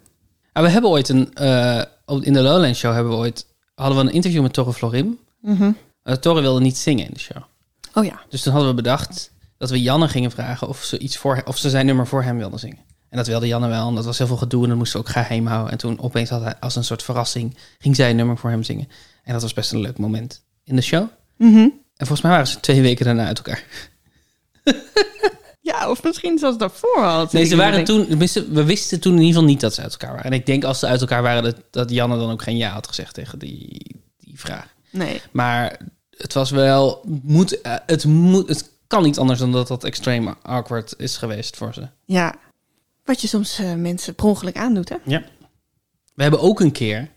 [0.53, 1.35] Ah, we hebben ooit een...
[1.35, 1.83] eh,
[2.21, 3.47] in de Lowland Show hebben we ooit...
[3.75, 5.19] Hadden we een interview met Torre Florim.
[5.41, 5.73] Mhm.
[6.05, 7.43] Uh, Torre wilde niet zingen in de show.
[7.95, 8.21] Oh ja.
[8.29, 9.31] Dus toen hadden we bedacht
[9.61, 12.39] dat we Janne gingen vragen of ze, iets voor, of ze zijn nummer voor hem
[12.39, 12.79] wilde zingen.
[13.09, 13.89] En dat wilde Janne wel.
[13.89, 15.73] En dat was heel veel gedoe en dat moesten we ook geheim houden.
[15.73, 17.57] En toen opeens had hij als een soort verrassing...
[17.79, 18.89] ging zij een nummer voor hem zingen.
[19.25, 21.07] En dat was best een leuk moment in de show.
[21.37, 21.59] Mhm.
[21.59, 23.65] En volgens mij waren ze twee weken daarna uit elkaar.
[25.63, 27.29] Ja, of misschien zelfs daarvoor al.
[27.31, 28.07] Nee, ze waren toen,
[28.49, 30.25] we wisten toen in ieder geval niet dat ze uit elkaar waren.
[30.25, 32.73] En ik denk als ze uit elkaar waren, dat, dat Janne dan ook geen ja
[32.73, 34.67] had gezegd tegen die, die vraag.
[34.91, 35.21] Nee.
[35.31, 35.79] Maar
[36.17, 40.35] het was wel, moet, eh, het, moet, het kan niet anders dan dat dat extreem
[40.43, 41.89] awkward is geweest voor ze.
[42.05, 42.35] Ja.
[43.05, 44.97] Wat je soms eh, mensen per ongeluk aandoet, hè?
[45.05, 45.25] Ja.
[46.15, 47.11] We hebben ook een keer,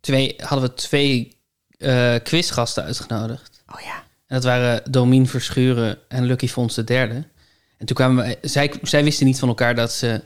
[0.00, 1.36] twee, hadden we twee
[1.78, 3.62] eh, quizgasten uitgenodigd.
[3.74, 3.94] Oh ja.
[3.96, 7.24] En dat waren Domien Verschuren en Lucky Fons de derde.
[7.76, 10.22] En toen kwamen we, zij, zij wisten niet van elkaar dat ze,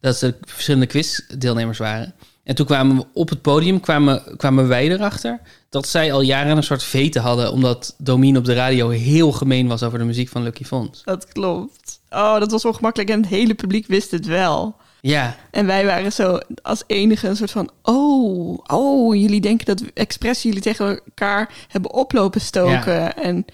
[0.00, 2.14] dat ze verschillende quizdeelnemers waren.
[2.46, 6.56] En toen kwamen we op het podium, kwamen, kwamen wij erachter dat zij al jaren
[6.56, 10.28] een soort veten hadden, omdat Domien op de radio heel gemeen was over de muziek
[10.28, 11.02] van Lucky Fons.
[11.04, 12.00] Dat klopt.
[12.10, 14.76] Oh, dat was ongemakkelijk en het hele publiek wist het wel.
[15.00, 17.70] Ja, En wij waren zo als enige een soort van...
[17.82, 23.16] Oh, oh, jullie denken dat we expres jullie tegen elkaar hebben oplopen stoken.
[23.16, 23.44] En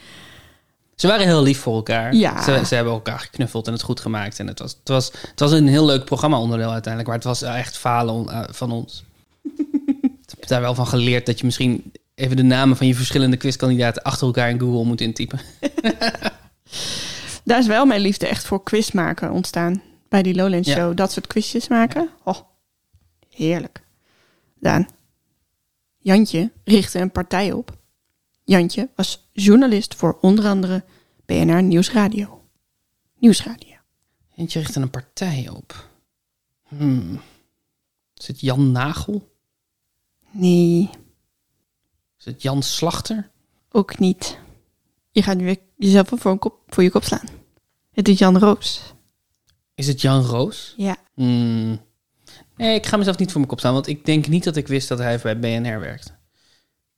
[1.02, 2.14] Ze waren heel lief voor elkaar.
[2.14, 2.42] Ja.
[2.42, 4.38] Ze, ze hebben elkaar geknuffeld en het goed gemaakt.
[4.38, 7.06] En het was, het was, het was een heel leuk programma-onderdeel uiteindelijk.
[7.06, 9.04] Maar het was echt falen eh, van ons.
[10.02, 13.36] ik heb daar wel van geleerd dat je misschien even de namen van je verschillende
[13.36, 15.40] quizkandidaten achter elkaar in Google moet intypen.
[17.44, 19.82] Daar is wel mijn liefde echt voor quiz maken ontstaan.
[20.08, 20.74] Bij die Lowlands Ja.
[20.74, 20.96] Show.
[20.96, 22.08] Dat soort quizjes maken.
[22.24, 22.38] Oh,
[23.28, 23.82] heerlijk.
[24.60, 24.88] Daan.
[25.98, 27.80] Jantje richtte een partij op.
[28.44, 30.84] Jantje was journalist voor onder andere
[31.26, 32.44] BNR Nieuwsradio.
[33.18, 33.76] Nieuwsradio.
[34.36, 35.88] Eentje richtte een partij op.
[36.68, 37.20] Hmm.
[38.14, 39.30] Is het Jan Nagel?
[40.30, 40.90] Nee,
[42.18, 43.30] Is het Jan Slachter?
[43.70, 44.38] ook niet.
[45.10, 47.28] Je gaat nu weer jezelf voor, een kop, voor je kop slaan.
[47.92, 48.94] Het is Jan Roos.
[49.74, 50.74] Is het Jan Roos?
[50.76, 50.96] Ja.
[51.14, 51.80] Hmm.
[52.56, 54.68] Nee, ik ga mezelf niet voor mijn kop staan, want ik denk niet dat ik
[54.68, 56.18] wist dat hij bij BNR werkte.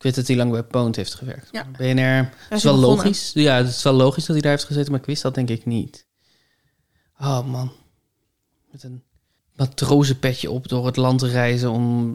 [0.04, 1.48] Weet dat hij lang bij Poont heeft gewerkt.
[1.52, 1.64] Ja.
[1.64, 3.04] BNR Daar is wel begonnen.
[3.04, 3.30] logisch.
[3.34, 5.48] Ja, het is wel logisch dat hij daar heeft gezeten, maar ik wist dat denk
[5.48, 6.06] ik niet.
[7.20, 7.72] Oh man.
[8.70, 9.02] Met een
[9.54, 12.14] matrozenpetje op door het land reizen om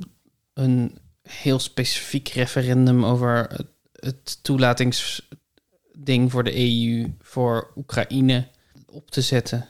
[0.53, 8.47] een heel specifiek referendum over het, het toelatingsding voor de EU voor Oekraïne
[8.85, 9.67] op te zetten.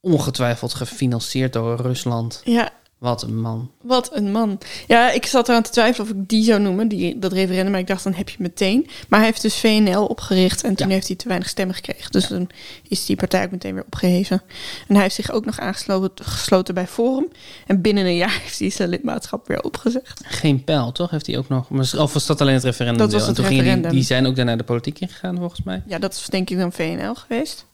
[0.00, 2.40] Ongetwijfeld gefinancierd door Rusland.
[2.44, 3.70] Ja, Wat een man.
[3.80, 4.58] wat een man.
[4.86, 7.70] Ja, ik zat eraan te twijfelen of ik die zou noemen, die, dat referendum.
[7.70, 8.86] Maar ik dacht, dan heb je meteen.
[9.08, 10.92] Maar hij heeft dus VNL opgericht en toen Ja.
[10.94, 12.10] heeft hij te weinig stemmen gekregen.
[12.10, 12.50] Dus toen
[12.88, 14.42] is die partij ook meteen weer opgeheven.
[14.88, 17.28] En hij heeft zich ook nog aangesloten gesloten bij Forum.
[17.66, 20.20] En binnen een jaar heeft hij zijn lidmaatschap weer opgezegd.
[20.24, 21.10] Geen pijl, toch?
[21.10, 21.70] Heeft hij ook nog.
[21.98, 22.98] Of was dat alleen het referendum?
[22.98, 23.98] Dat was en het toen gingen die, referendum.
[24.00, 25.82] die zijn ook daarna de politiek ingegaan, volgens mij.
[25.86, 27.66] Ja, dat is denk ik dan VNL geweest.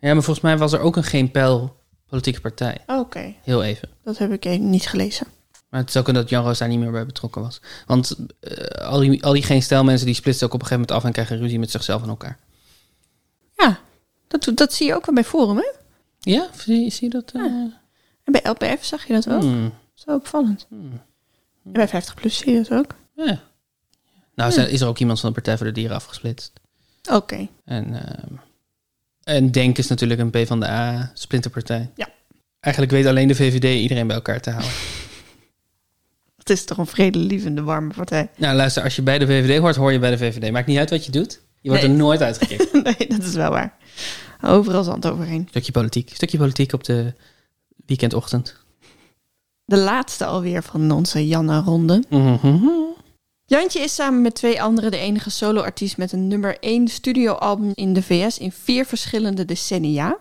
[0.00, 1.76] Ja, maar volgens mij was er ook een geen pijl
[2.08, 2.78] politieke partij.
[2.86, 3.88] Oh, Oké, Heel even.
[4.04, 5.26] dat heb ik even niet gelezen.
[5.68, 7.60] Maar het zou kunnen dat Jan Roos daar niet meer bij betrokken was.
[7.86, 10.86] Want eh, al, die, al die geen stijl mensen die splitsen ook op een gegeven
[10.88, 12.38] moment af en krijgen ruzie met zichzelf en elkaar.
[13.56, 13.78] Ja,
[14.28, 15.72] dat, dat zie je ook wel bij Forum, hè?
[16.20, 17.30] Ja, zie, zie je dat?
[17.34, 17.42] eh?
[18.24, 19.40] En bij LPF zag je dat ook.
[19.42, 20.66] Hmm, Zo opvallend.
[20.68, 21.02] hmm.
[21.64, 22.94] En bij 50 plus zie je dat ook.
[23.14, 23.40] Ja.
[24.34, 26.52] Nou, is er ook iemand van de Partij voor de Dieren afgesplitst.
[27.10, 27.48] Oké.
[27.64, 28.34] En, ehm,
[29.24, 31.90] en Denk is natuurlijk een P van de A splinterpartij.
[31.94, 32.08] Ja.
[32.60, 34.72] Eigenlijk weet alleen de VVD iedereen bij elkaar te houden.
[36.38, 38.30] Het is toch een vredelievende, warme partij.
[38.36, 40.50] Nou, luister, als je bij de VVD hoort, hoor je bij de VVD.
[40.52, 41.40] Maakt niet uit wat je doet.
[41.60, 41.92] Je wordt Nee.
[41.92, 42.72] er nooit uitgekikt.
[42.98, 43.76] nee, dat is wel waar.
[44.42, 45.46] Overal zand overheen.
[45.48, 46.10] Stukje politiek.
[46.14, 47.12] Stukje politiek op de
[47.86, 48.56] weekendochtend.
[49.64, 52.02] De laatste alweer van onze Janne-ronde.
[52.10, 52.58] Mhm.
[53.46, 57.92] Jantje is samen met twee anderen de enige soloartiest met een nummer 1 studioalbum in
[57.92, 60.18] de VS in vier verschillende decennia.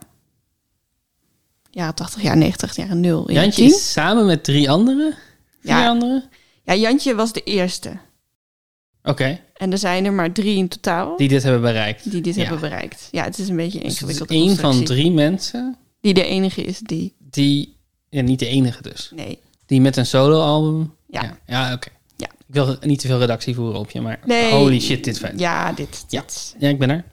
[1.70, 3.20] Jaren 80, jaren 90, jaren 0.
[3.20, 3.66] jaren Jantje 10.
[3.74, 5.14] is samen met drie anderen.
[5.60, 5.88] Vier Ja.
[5.88, 6.24] anderen.
[6.64, 7.98] Ja, Jantje was de eerste.
[9.04, 12.12] Oké, En er zijn er maar drie in totaal die dit hebben bereikt.
[12.12, 12.42] die dit Ja.
[12.42, 13.08] hebben bereikt.
[13.12, 16.80] Ja, het is een beetje een Dus één van drie mensen Die de enige is
[16.80, 17.14] die...
[17.20, 17.78] die...
[18.10, 19.12] Ja, niet de enige dus.
[19.16, 19.40] Nee.
[19.66, 20.94] Die met een soloalbum...
[21.08, 21.22] Ja.
[21.24, 21.90] Ja, ja oké.
[21.90, 22.03] Ja.
[22.54, 24.52] Ik wil niet te veel redactie voeren op je, maar Nee.
[24.52, 25.40] holy shit, dit vet.
[25.40, 26.06] Ja, dit.
[26.08, 26.22] Ja.
[26.22, 26.56] dit.
[26.60, 27.04] Ja, ik ben er.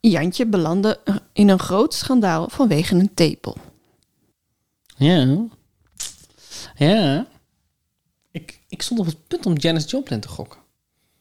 [0.00, 1.00] Jantje belandde
[1.32, 3.56] in een groot schandaal vanwege een tepel.
[4.96, 5.46] Ja.
[6.76, 7.26] Ja.
[8.30, 10.58] Ik, ik stond op het punt om Janis Joplin te gokken.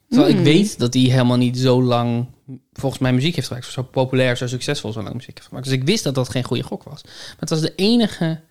[0.10, 0.40] Terwijl Hmm.
[0.40, 2.26] ik weet dat hij helemaal niet zo lang,
[2.74, 3.66] volgens mij, muziek heeft gemaakt.
[3.66, 5.66] Zo populair, zo succesvol, zo lang muziek heeft gemaakt.
[5.66, 7.04] Dus ik wist dat dat geen goede gok was.
[7.04, 8.42] Maar het was de enige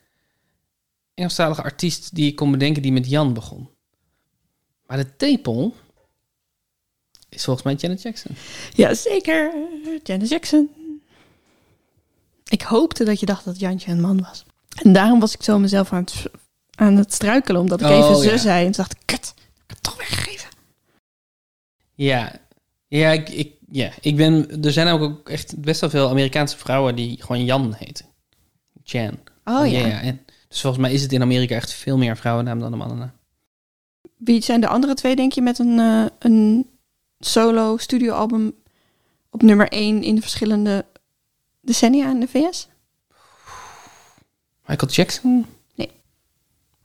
[1.15, 3.69] Engelstalige artiest die ik kon bedenken die met Jan begon.
[4.93, 5.75] Maar de tepel
[7.29, 8.37] is volgens mij Janet Jackson.
[8.75, 9.53] Ja, zeker.
[10.03, 10.71] Janet Jackson.
[12.49, 14.45] Ik hoopte dat je dacht dat Jantje een man was.
[14.83, 16.25] En daarom was ik zo mezelf aan het,
[16.75, 18.37] aan het struikelen, omdat ik Oh, even ze ja.
[18.37, 18.59] zei.
[18.59, 20.51] En toen dacht ik, kut, ik heb het toch weggegeven.
[21.95, 22.41] Ja,
[22.89, 24.63] ja, ik, ik, ja, ik ben.
[24.63, 28.07] Er zijn ook echt best wel veel Amerikaanse vrouwen die gewoon Jan heten.
[28.83, 29.19] Jan.
[29.45, 30.01] Oh ja.
[30.01, 33.21] En, dus volgens mij is het in Amerika echt veel meer vrouwennaam dan de mannennaam.
[34.25, 36.71] Wie zijn de andere twee, denk je, met een, eh, een
[37.19, 38.55] solo studioalbum
[39.31, 40.85] op nummer 1 in de verschillende
[41.61, 42.69] decennia in de VS?
[44.67, 45.47] Michael Jackson?
[45.75, 45.91] Nee.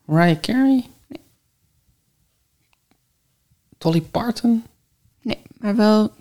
[0.05, 0.89] Mariah Carey?
[1.07, 1.21] Nee.
[3.77, 4.63] Dolly Parton?
[5.21, 6.11] Nee, maar wel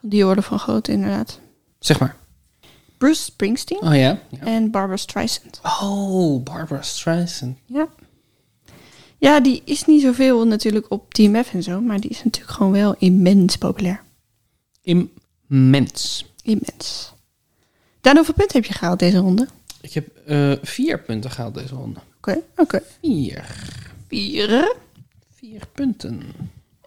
[0.00, 1.40] van die orde van grootte inderdaad.
[1.78, 2.16] Zeg maar.
[2.98, 4.18] Bruce Springsteen Oh ja.
[4.28, 4.38] ja.
[4.40, 5.60] en Barbara Streisand.
[5.80, 7.58] Oh, Barbara Streisand.
[7.66, 7.88] Ja.
[9.20, 12.54] Ja, die is niet zoveel natuurlijk op Team F en zo, maar die is natuurlijk
[12.54, 14.02] gewoon wel immens populair.
[14.82, 16.24] Immens.
[16.42, 17.12] Immens.
[18.00, 19.48] Daan, hoeveel punten heb je gehaald deze ronde?
[19.80, 22.00] Ik heb eh, vier punten gehaald deze ronde.
[22.16, 22.82] Oké, oké.
[23.00, 23.44] Vier.
[24.08, 24.74] Vier.
[25.34, 26.22] Vier punten.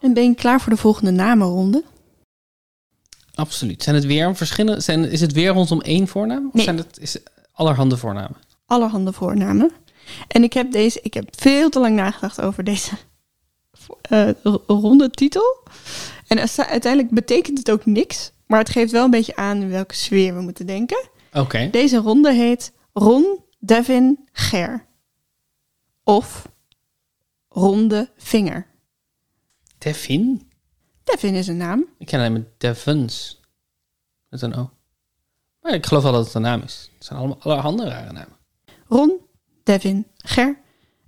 [0.00, 1.84] En ben je klaar voor de volgende namenronde?
[3.34, 3.82] Absoluut.
[3.82, 4.80] Zijn het weer verschillende?
[4.80, 6.46] Zijn, is het weer rondom één voornaam?
[6.46, 6.64] Of Nee.
[6.64, 8.36] zijn het is het allerhande voornamen?
[8.66, 9.70] Allerhande voornamen.
[10.28, 12.90] En ik heb deze, ik heb veel te lang nagedacht over deze
[14.08, 15.62] r- ronde titel.
[16.26, 18.32] En uite- uiteindelijk betekent het ook niks.
[18.46, 21.08] Maar het geeft wel een beetje aan in welke sfeer we moeten denken.
[21.32, 21.68] Oké.
[21.70, 24.86] Deze ronde heet Ron Devin Ger.
[26.04, 26.48] Of
[27.48, 28.66] Ronde Vinger.
[29.78, 30.50] Devin?
[31.04, 31.84] Devin is een naam.
[31.98, 33.40] Ik ken alleen maar Devons.
[34.28, 34.70] Met een O.
[35.60, 36.90] Maar ik geloof wel dat het een naam is.
[36.94, 38.36] Het zijn allemaal allerhande rare namen.
[38.88, 39.20] Ron
[39.64, 40.56] Devin Ger.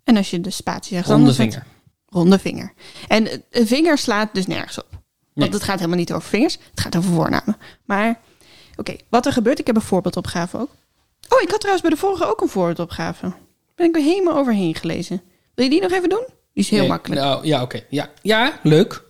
[0.04, 1.66] En als je de spatie zegt, Ronde vinger.
[2.08, 2.72] Ronde vinger.
[3.08, 4.86] En eh, een vinger slaat dus nergens op.
[4.90, 5.00] Want
[5.34, 5.48] Nee.
[5.50, 6.58] het gaat helemaal niet over vingers.
[6.70, 7.56] Het gaat over voornamen.
[7.84, 8.20] Maar,
[8.76, 9.58] oké, wat er gebeurt...
[9.58, 10.70] Ik heb een voorbeeldopgave ook.
[11.28, 13.32] Oh, ik had trouwens bij de vorige ook een voorbeeldopgave.
[13.74, 15.22] Ben ik weer helemaal overheen gelezen.
[15.54, 16.24] Wil je die nog even doen?
[16.28, 17.20] Die is heel Nee, makkelijk.
[17.20, 17.80] Nou, ja, oké.
[17.90, 18.10] Ja.
[18.22, 19.04] ja, leuk.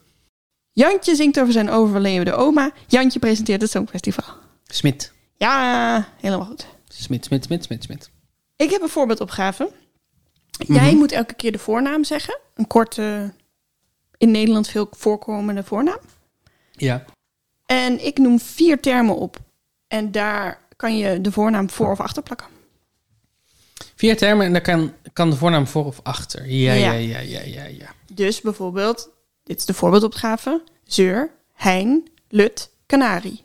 [0.72, 2.70] Jantje zingt over zijn overlevende oma.
[2.86, 4.24] Jantje presenteert het Songfestival.
[4.66, 5.12] Smit.
[5.36, 6.66] Ja, helemaal goed.
[6.88, 8.10] Smit, Smit, Smit, Smit, Smit.
[8.56, 9.70] Ik heb een voorbeeldopgave.
[10.50, 10.96] Jij Mhm.
[10.96, 12.38] moet elke keer de voornaam zeggen.
[12.54, 13.34] Een korte,
[14.18, 15.98] in Nederland veel voorkomende voornaam.
[16.72, 17.04] Ja.
[17.66, 19.36] En ik noem vier termen op.
[19.88, 22.46] En daar kan je de voornaam voor of achter plakken.
[23.94, 26.46] Vier termen en daar kan, kan de voornaam voor of achter.
[26.50, 26.92] Ja, ja, Ja.
[26.92, 27.94] ja, ja, ja, ja.
[28.12, 29.10] Dus bijvoorbeeld,
[29.42, 30.62] dit is de voorbeeldopgave.
[30.84, 33.44] Zeur, hein, lut, kanarie.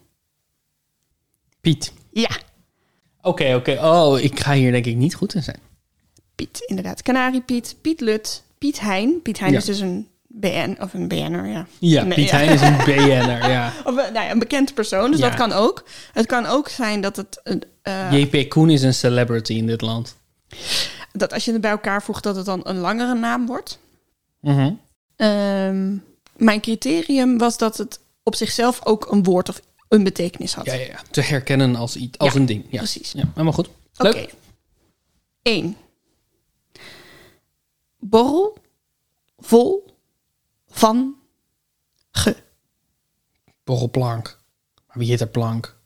[1.61, 1.93] Piet.
[2.11, 2.29] Ja,
[3.21, 3.77] Oké, oké.
[3.81, 5.59] Oh, ik ga hier denk ik niet goed in zijn.
[6.35, 7.01] Piet, inderdaad.
[7.01, 9.21] Kanariepiet, Piet Lut, Piet Hein.
[9.21, 9.57] Piet Hein Ja.
[9.57, 11.65] is dus een BN, of een BN'er, ja.
[11.79, 12.37] Ja, Nee, Piet ja.
[12.37, 13.73] Hein is een BN'er, ja.
[13.85, 15.27] Of eh, nou ja, een bekend persoon, dus Ja.
[15.29, 15.83] dat kan ook.
[16.13, 17.39] Het kan ook zijn dat het...
[17.43, 20.15] een, eh, JP Koen is een celebrity in dit land.
[21.11, 23.79] dat als je het bij elkaar voegt, dat het dan een langere naam wordt.
[24.41, 24.71] Mhm.
[25.15, 25.95] Ehm,
[26.35, 30.65] mijn criterium was dat het op zichzelf ook een woord of een betekenis had.
[30.65, 31.01] Ja, ja, ja.
[31.11, 32.65] Te herkennen als, iets, als Ja, een ding.
[32.69, 32.77] Ja.
[32.77, 33.11] precies.
[33.11, 33.69] Ja, helemaal goed.
[33.97, 34.09] Oké.
[34.09, 34.33] Leuk.
[35.41, 35.77] 1.
[37.99, 38.57] Borrel,
[39.37, 39.95] vol,
[40.69, 41.15] van,
[42.11, 42.35] ge.
[43.63, 44.39] Borrelplank.
[44.87, 45.77] Maar wie heet er plank?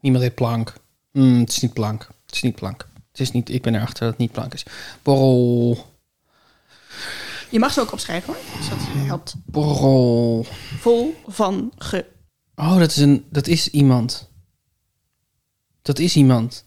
[0.00, 0.72] Niemand heet plank.
[1.10, 2.08] Hmm, het is niet plank.
[2.26, 2.88] Het is niet plank.
[3.10, 4.64] Het is niet, ik ben erachter dat het niet plank is.
[5.02, 5.86] Borrel.
[7.50, 9.34] Je mag ze ook opschrijven hoor, dus dat helpt.
[9.44, 10.46] Borrel.
[10.78, 12.16] Vol, van, ge.
[12.58, 14.30] Oh, dat is, een, dat is iemand.
[15.82, 16.64] Dat is iemand.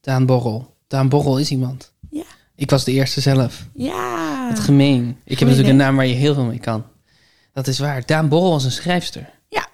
[0.00, 0.76] Daan Borrel.
[0.86, 1.92] Daan Borrel is iemand.
[2.10, 2.22] Ja.
[2.54, 3.66] Ik was de eerste zelf.
[3.74, 4.48] Ja.
[4.48, 5.16] Wat gemeen.
[5.24, 6.84] Ik heb natuurlijk een naam waar je heel veel mee kan.
[7.52, 8.06] Dat is waar.
[8.06, 9.30] Daan Borrel was een schrijfster.
[9.48, 9.68] Ja.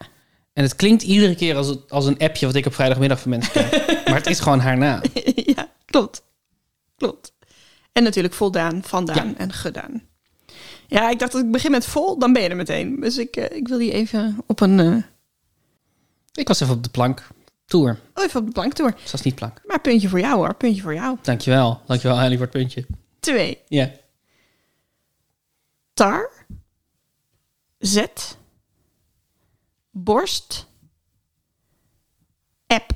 [0.52, 3.30] En het klinkt iedere keer als, het- als een appje wat ik op vrijdagmiddag van
[3.30, 3.86] mensen krijg.
[4.06, 5.00] maar het is gewoon haar naam.
[5.56, 6.24] ja, klopt.
[6.96, 7.32] Klopt.
[7.92, 9.34] En natuurlijk voldaan, vandaan Ja.
[9.36, 10.02] en gedaan.
[10.86, 13.00] Ja, ik dacht dat ik begin met vol, dan ben je er meteen.
[13.00, 14.80] Dus ik, eh, ik wil die even op een...
[14.80, 14.96] eh,
[16.36, 17.26] Ik was even op de plank.
[17.64, 18.00] Tour.
[18.14, 18.88] oh, even op de plank door.
[19.00, 19.60] Het was niet plank.
[19.66, 21.18] Maar puntje voor jou hoor, puntje voor jou.
[21.22, 21.80] Dankjewel.
[21.86, 22.86] Dankjewel, Hailey, voor het puntje.
[23.20, 23.58] Twee.
[23.68, 23.90] Ja.
[25.94, 26.30] Tar.
[27.78, 28.36] Zet.
[29.90, 30.66] Borst.
[32.66, 32.90] App.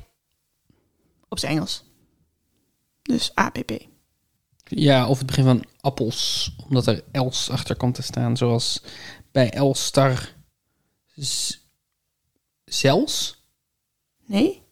[1.29, 1.83] Op zijn Engels.
[3.01, 3.71] Dus APP.
[4.63, 6.55] Ja, of het begin van appels.
[6.67, 8.37] Omdat er els achter komt te staan.
[8.37, 8.83] Zoals
[9.31, 10.29] bij Elstar.
[11.15, 11.59] Z-
[12.73, 13.43] Zels?
[14.25, 14.63] Nee?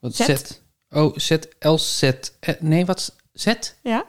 [0.00, 0.26] Wat Zet.
[0.26, 0.62] zet?
[0.90, 2.36] Oh, zet, els, zet.
[2.40, 3.14] Eh, nee, wat?
[3.32, 3.76] Zet?
[3.82, 4.04] Ja?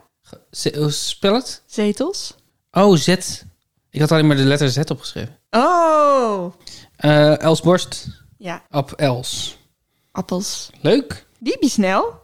[0.50, 1.62] Ze- hoe spel het?
[1.66, 2.34] Zetels.
[2.70, 3.44] Oh, zet.
[3.90, 5.38] Ik had alleen maar de letter Z opgeschreven.
[5.50, 6.52] Oh!
[6.96, 8.06] Eh Els Borst.
[8.38, 9.58] Ja, Ab Els.
[10.12, 10.70] appels.
[10.80, 11.26] Leuk.
[11.38, 12.20] Die snel.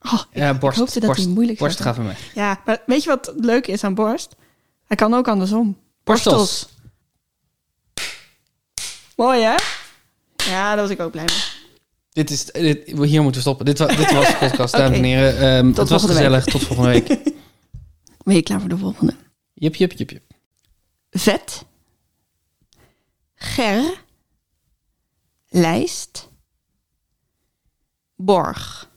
[0.00, 0.78] Oh, Ja, borst.
[0.78, 1.94] hoopte dat borst, die moeilijk zou borst zijn.
[1.94, 2.44] gaat van mij.
[2.44, 4.34] Ja, maar weet je wat het leuke is aan borst?
[4.84, 5.78] Hij kan ook andersom.
[6.04, 6.68] Borstels.
[9.16, 9.54] Mooi hè?
[10.46, 11.62] Ja, daar was ik ook blij mee.
[12.12, 13.64] Dit is, dit, hier moeten we stoppen.
[13.64, 15.38] Dit, wa- dit was de podcast, dames en heren.
[15.38, 16.44] Ehm, het was gezellig.
[16.44, 17.06] Tot volgende week.
[18.24, 19.14] Ben je klaar voor de volgende?
[19.54, 20.22] Jip, jip, jip, jip.
[21.10, 21.64] Vet.
[23.34, 24.02] Ger.
[25.48, 26.28] Lijst.
[28.16, 28.90] Borg.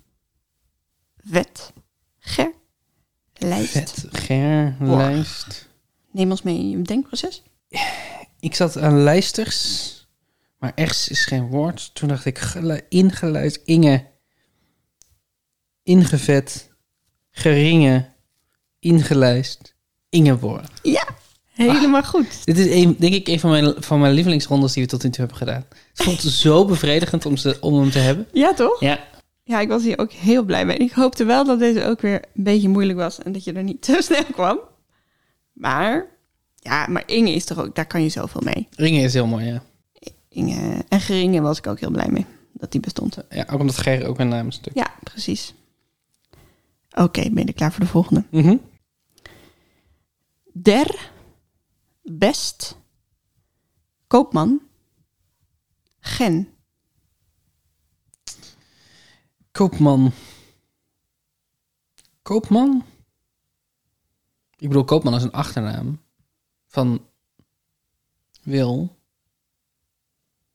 [1.17, 1.73] Vet.
[2.19, 2.51] Ger.
[3.33, 3.71] Lijst.
[3.71, 4.97] Vet, ger, Borg.
[4.97, 5.67] lijst.
[6.11, 7.43] Neem ons mee in je denkproces.
[8.39, 9.96] Ik zat aan lijsters,
[10.57, 11.95] maar ers is geen woord.
[11.95, 14.05] Toen dacht ik gelu- ingeluid, inge,
[15.83, 16.69] ingevet,
[17.31, 18.09] geringe,
[18.79, 19.75] ingelijst,
[20.09, 20.69] ingeborg.
[20.83, 21.07] Ja,
[21.53, 22.45] helemaal goed.
[22.45, 25.09] Dit is een, denk ik een van mijn, van mijn lievelingsrondes die we tot nu
[25.09, 25.65] toe hebben gedaan.
[25.93, 28.27] Het voelt zo bevredigend om, ze, om hem te hebben.
[28.33, 28.79] Ja, toch?
[28.79, 28.99] Ja,
[29.43, 30.77] Ja, ik was hier ook heel blij mee.
[30.77, 33.63] Ik hoopte wel dat deze ook weer een beetje moeilijk was en dat je er
[33.63, 34.59] niet te snel kwam.
[35.53, 36.05] Maar,
[36.55, 38.67] ja, maar Inge is toch ook, daar kan je zoveel mee.
[38.75, 39.63] Ringen is heel mooi, ja.
[40.37, 40.85] Inge.
[40.87, 43.17] En Geringen was ik ook heel blij mee dat die bestond.
[43.29, 44.87] Ja, ook omdat Ger ook een naam is natuurlijk.
[44.87, 45.53] Ja, precies.
[46.91, 48.23] Oké, ben je klaar voor de volgende?
[48.31, 48.57] Mhm.
[50.53, 51.11] Der,
[52.03, 52.77] best,
[54.07, 54.61] koopman,
[55.99, 56.49] gen.
[59.51, 60.11] Koopman.
[62.21, 62.83] Koopman?
[64.57, 66.01] Ik bedoel, Koopman is een achternaam
[66.65, 67.05] van
[68.43, 68.96] Wil.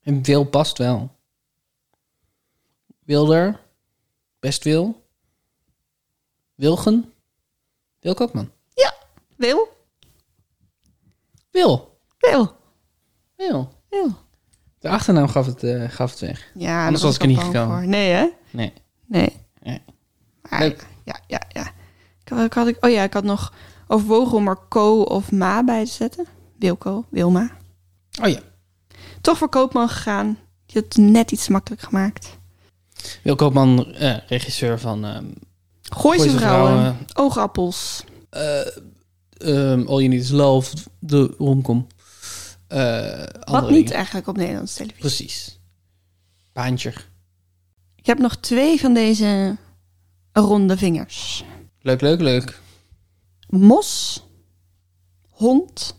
[0.03, 1.17] En Wil past wel.
[3.05, 3.61] Wilder.
[4.41, 5.03] Best Wil.
[6.55, 7.13] Wilgen.
[8.01, 8.51] Wil Koopman.
[9.37, 9.69] Wil?
[11.51, 11.99] Wil.
[12.19, 12.57] Wil.
[13.37, 13.73] Wil.
[13.89, 14.17] Wil.
[14.79, 16.51] De achternaam gaf het, eh, gaf het weg.
[16.55, 17.67] Ja, Anders was ik er niet gekomen.
[17.79, 17.87] voor.
[17.87, 18.29] Nee, hè?
[18.51, 18.73] Nee.
[19.07, 19.37] Nee.
[19.63, 19.83] Nee.
[20.51, 20.87] Maar Leuk.
[21.05, 21.73] Ja, ja, ja.
[22.25, 23.53] Ik had, ik had, oh ja, ik had nog
[23.87, 26.27] overwogen om er Co of Ma bij te zetten.
[26.59, 27.51] Wilco, Wilma.
[28.23, 28.41] Oh ja.
[29.23, 30.39] Toch voor Koopman gegaan.
[30.67, 32.39] Die had het net iets makkelijk gemaakt.
[33.23, 35.35] Wil Koopman, eh, regisseur van Gooise
[35.83, 36.97] Gooise vrouwen, Vrouwen.
[37.15, 38.05] oogappels.
[38.31, 38.61] eh,
[39.33, 41.87] ehm, All You Need Is Love, de romcom.
[42.67, 43.93] Eh, Wat niet dingen.
[43.93, 45.01] eigenlijk op Nederlandse televisie.
[45.01, 45.59] Precies.
[46.53, 46.93] Baantje.
[47.97, 49.57] Ik heb nog twee van deze
[50.33, 51.45] ronde vingers.
[51.81, 52.61] Leuk, leuk, leuk.
[53.49, 54.23] Mos,
[55.29, 55.97] hond,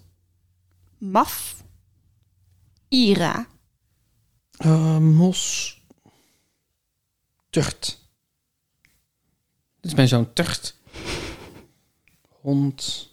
[0.97, 1.62] maf,
[2.93, 3.47] ira.
[4.57, 5.81] Eh, mos.
[7.49, 8.07] Tucht.
[9.79, 10.79] Dit is mijn zoon Tucht.
[12.29, 13.09] Hond.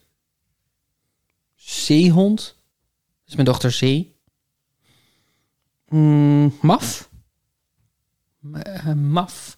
[1.55, 2.41] Zeehond.
[3.19, 4.19] Dit is mijn dochter Zee.
[5.89, 7.11] Mm, maf.
[8.39, 9.57] Ma- eh, maf.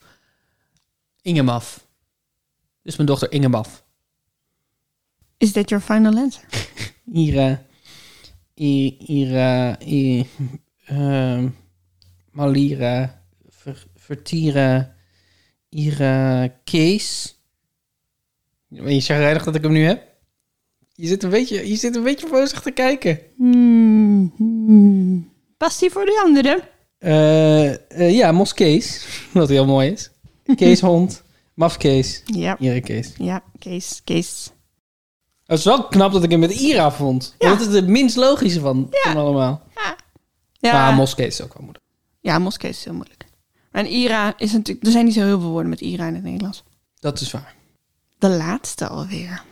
[1.23, 1.75] Inge Maf.
[2.83, 3.85] Dit is mijn dochter Inge Maf.
[5.37, 6.45] Is that your final answer?
[7.13, 7.65] Ira.
[8.55, 9.79] I, Ira.
[9.87, 10.27] I,
[10.87, 11.49] ehm,
[12.31, 13.23] Malira.
[13.49, 14.95] Ver, Vertira.
[15.69, 16.49] Ira.
[16.65, 17.37] Kees.
[18.69, 20.11] Ben je chagrijnig dat ik hem nu heb?
[20.95, 23.19] Je zit een beetje, je zit een beetje bozig te kijken.
[23.37, 25.31] Hmm, hmm.
[25.57, 26.63] Past die voor de andere?
[26.99, 29.07] Eh, eh, ja, Mos Kees.
[29.33, 30.11] Wat heel mooi is.
[30.57, 31.23] Kees Hond.
[31.55, 32.23] Maf Kees.
[32.25, 33.13] Ja, Ira Kees.
[33.19, 34.53] ja, Kees, Kees.
[35.53, 37.35] Het is wel knap dat ik hem met Ira vond.
[37.39, 37.49] Ja.
[37.49, 39.63] Want dat is de minst logische van, van allemaal.
[40.61, 41.83] Ja, Maar Mos Kees is ook wel moeder.
[42.21, 43.25] ja Moskees is heel moeilijk.
[43.71, 44.87] En Ira is natuurlijk...
[44.87, 46.63] Er zijn niet zo heel veel woorden met Ira in het Nederlands.
[46.99, 47.55] Dat is waar.
[48.19, 49.43] De laatste alweer.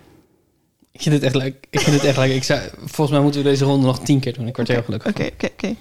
[0.90, 1.66] Ik vind het echt leuk.
[1.70, 2.32] Ik vind het echt leuk.
[2.32, 4.46] Ik zou, volgens mij moeten we deze ronde nog tien keer doen.
[4.46, 5.74] Ik word er heel gelukkig Oké, oké, oké.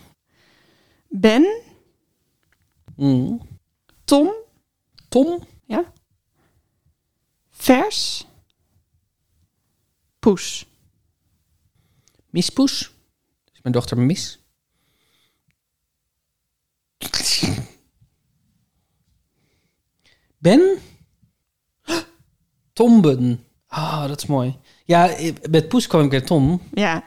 [1.07, 1.61] Ben.
[2.95, 3.41] Mm.
[4.03, 4.32] Tom,
[5.09, 5.43] Tom?
[5.65, 5.84] ja.
[7.51, 8.26] Vers,
[10.20, 10.65] Poes.
[12.30, 12.91] Miss Poes?
[13.53, 14.39] Is mijn dochter Miss.
[20.38, 20.78] Ben?
[22.74, 23.43] Tomben.
[23.67, 24.57] Ah, dat is mooi.
[24.86, 25.15] Ja,
[25.49, 26.61] met Poes kwam ik bij Tom.
[26.74, 27.03] Ja,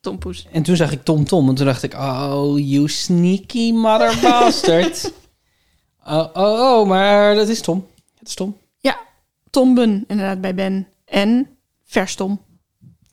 [0.00, 0.46] Tom Poes.
[0.52, 1.48] En toen zag ik Tom Tom.
[1.48, 5.12] En toen dacht ik, oh, you sneaky mother bastard.
[6.04, 7.86] oh, oh, oh, maar dat is Tom.
[8.18, 8.56] Het is Tom.
[8.78, 8.98] Ja,
[9.50, 10.88] Tomben inderdaad bij Ben.
[11.04, 12.40] En Verstom.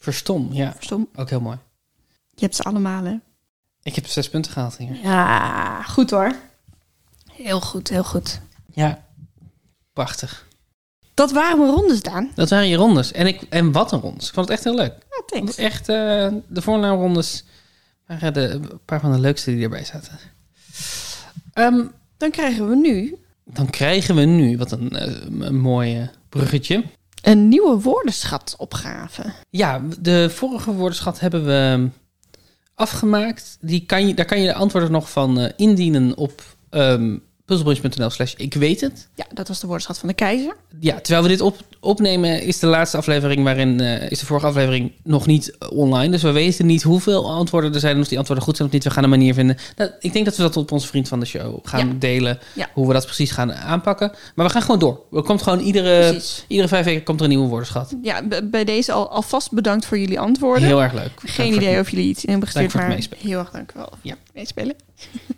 [0.05, 0.73] Verstom, ja.
[0.73, 1.07] Verstom.
[1.15, 1.57] Ook heel mooi.
[2.33, 3.15] Je hebt ze allemaal, hè?
[3.83, 4.95] Ik heb zes punten gehaald hier.
[5.03, 6.35] Ja, goed hoor.
[7.31, 8.41] Heel goed, heel goed.
[8.73, 9.05] Ja,
[9.93, 10.47] prachtig.
[11.13, 12.31] Dat waren mijn rondes, Daan.
[12.35, 13.11] Dat waren je rondes.
[13.11, 14.27] En, ik, en wat een rondes.
[14.27, 14.93] Ik vond het echt heel leuk.
[15.09, 15.55] Ja, thanks.
[15.55, 17.43] echt, eh, de voornaamrondes
[18.07, 20.19] waren de, een paar van de leukste die erbij zaten.
[21.53, 21.85] Ehm,
[22.17, 26.83] Dan krijgen we nu dan krijgen we nu, wat een, eh, een mooie bruggetje.
[27.25, 29.23] Een nieuwe woordenschatopgave.
[29.49, 31.89] Ja, de vorige woordenschat hebben we
[32.75, 33.57] afgemaakt.
[33.61, 38.09] Die kan je, daar kan je de antwoorden nog van eh, indienen op um, puzzlebrunch.nl
[38.09, 39.07] slash ik weet het.
[39.15, 40.55] Ja, dat was de woordenschat van de keizer.
[40.79, 44.45] Ja, terwijl we dit op, opnemen is de laatste aflevering waarin eh, is de vorige
[44.45, 46.11] aflevering nog niet eh, online.
[46.11, 48.73] Dus we weten niet hoeveel antwoorden er zijn en of die antwoorden goed zijn of
[48.73, 48.83] niet.
[48.83, 49.57] We gaan een manier vinden.
[49.75, 51.93] Nou, ik denk dat we dat op onze vriend van de show gaan Ja.
[51.99, 52.39] delen.
[52.53, 52.69] Ja.
[52.73, 54.11] Hoe we dat precies gaan aanpakken.
[54.35, 55.01] Maar we gaan gewoon door.
[55.11, 56.45] Er komt gewoon iedere, Precies.
[56.47, 57.95] iedere vijf weken komt er een nieuwe woordenschat.
[58.01, 60.63] Ja, bij deze al, alvast bedankt voor jullie antwoorden.
[60.63, 61.11] Heel erg leuk.
[61.23, 63.89] Geen Dank idee of jullie iets in hebben gestuurd, maar heel erg dank wel.
[64.01, 64.15] Ja.
[64.33, 64.75] Meespelen.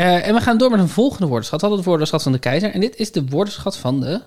[0.00, 1.60] Eh, en we gaan door met een volgende woordenschat.
[1.60, 2.72] We hadden het woordenschat van de keizer.
[2.72, 4.20] En dit is de woordenschat van de...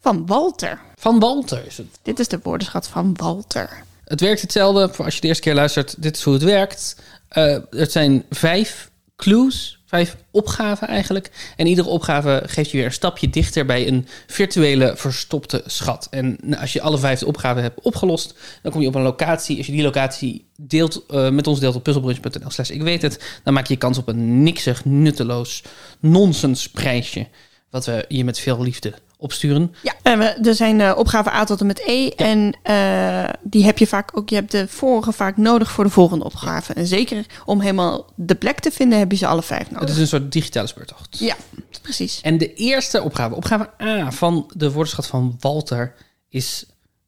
[0.00, 0.80] Van Walter.
[0.96, 1.86] Van Walter is het.
[2.02, 3.84] Dit is de woordenschat van Walter.
[4.04, 4.88] Het werkt hetzelfde.
[4.92, 6.96] Voor als je de eerste keer luistert, dit is hoe het werkt.
[7.28, 11.30] Eh, het zijn vijf clues, Vijf opgaven eigenlijk.
[11.56, 16.06] En iedere opgave geeft je weer een stapje dichter bij een virtuele verstopte schat.
[16.10, 19.56] En als je alle vijf opgaven hebt opgelost, dan kom je op een locatie.
[19.56, 23.40] Als je die locatie deelt, eh, met ons deelt op puzzelbrunch.nl slash ik weet het,
[23.44, 25.62] dan maak je kans op een niksig, nutteloos
[26.00, 27.28] nonsens prijsje.
[27.70, 29.74] Wat we je met veel liefde opsturen.
[29.82, 29.94] Ja,
[30.42, 32.08] er zijn uh, opgaven A tot en met E.
[32.08, 34.28] En uh, die heb je vaak ook.
[34.28, 36.72] Je hebt de vorige vaak nodig voor de volgende opgave.
[36.72, 39.80] En zeker om helemaal de plek te vinden, heb je ze alle vijf nodig.
[39.80, 41.18] Het is een soort digitale speurtocht.
[41.18, 41.36] Ja,
[41.82, 42.20] precies.
[42.20, 45.94] En de eerste opgave, opgave A van de woordenschat van Walter,
[46.28, 46.66] is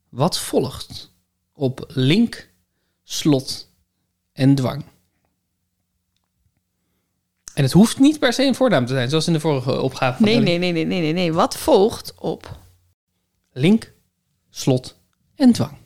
[0.08, 1.12] wat volgt
[1.52, 2.50] op link,
[3.04, 3.68] slot
[4.32, 4.84] en dwang.
[7.54, 10.22] En het hoeft niet per se een voornaam te zijn, zoals in de vorige opgave.
[10.22, 11.32] Nee, nee, nee, nee, nee, nee, nee.
[11.32, 12.58] Wat volgt op
[13.52, 13.92] link,
[14.50, 14.96] slot
[15.36, 15.76] en dwang.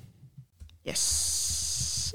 [0.82, 2.12] Yes.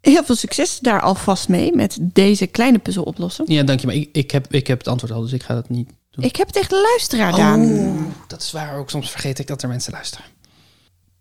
[0.00, 3.44] Heel veel succes daar alvast mee met deze kleine puzzel oplossen.
[3.48, 3.86] Ja, dank je.
[3.86, 6.24] Maar ik, ik, heb, ik heb het antwoord al, dus ik ga dat niet doen.
[6.24, 7.34] Ik heb tegen de luisteraar.
[7.34, 8.78] Oh, dat is waar.
[8.78, 10.26] Ook soms vergeet ik dat er mensen luisteren.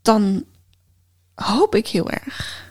[0.01, 0.43] Dan
[1.33, 2.63] hoop ik heel erg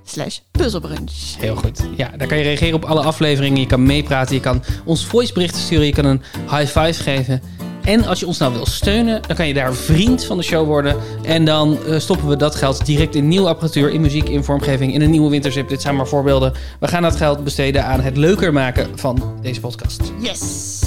[0.05, 1.37] slash puzzelbrunch.
[1.39, 1.81] Heel goed.
[1.97, 3.61] Ja, daar kan je reageren op alle afleveringen.
[3.61, 4.35] Je kan meepraten.
[4.35, 5.87] Je kan ons voiceberichten sturen.
[5.87, 7.43] Je kan een high five geven.
[7.85, 10.67] En als je ons nou wil steunen, dan kan je daar vriend van de show
[10.67, 10.97] worden.
[11.23, 14.95] En dan uh, stoppen we dat geld direct in nieuwe apparatuur, in muziek, in vormgeving,
[14.95, 15.69] in een nieuwe winterzip.
[15.69, 16.53] Dit zijn maar voorbeelden.
[16.81, 20.13] We gaan dat geld besteden aan het leuker maken van deze podcast.
[20.21, 20.81] Yes!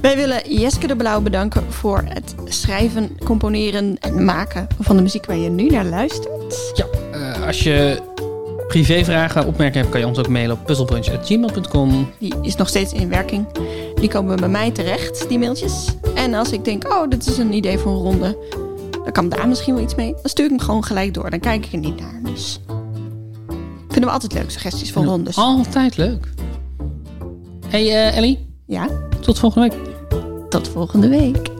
[0.00, 5.26] Wij willen Jeske de Blauw bedanken voor het schrijven, componeren en maken van de muziek
[5.26, 6.72] waar je nu naar luistert.
[6.74, 8.00] Ja, uh, als je
[8.68, 12.10] privévragen, opmerkingen hebt, kan je ons ook mailen op puzzelbrunch.gmail.com.
[12.18, 13.46] Die is nog steeds in werking.
[13.94, 15.86] Die komen bij mij terecht, die mailtjes.
[16.14, 18.38] En als ik denk, oh, dit is een idee voor een ronde,
[19.04, 20.12] dan kan daar misschien wel iets mee.
[20.12, 21.30] Dan stuur ik hem gewoon gelijk door.
[21.30, 22.20] Dan kijk ik er niet naar.
[22.22, 22.60] Dus
[23.88, 25.36] vinden we altijd leuk, suggesties voor rondes.
[25.36, 26.28] Altijd leuk.
[27.68, 28.46] Hey uh, Ellie.
[28.66, 28.88] Ja?
[29.20, 29.78] Tot volgende week.
[30.48, 31.57] Tot volgende week.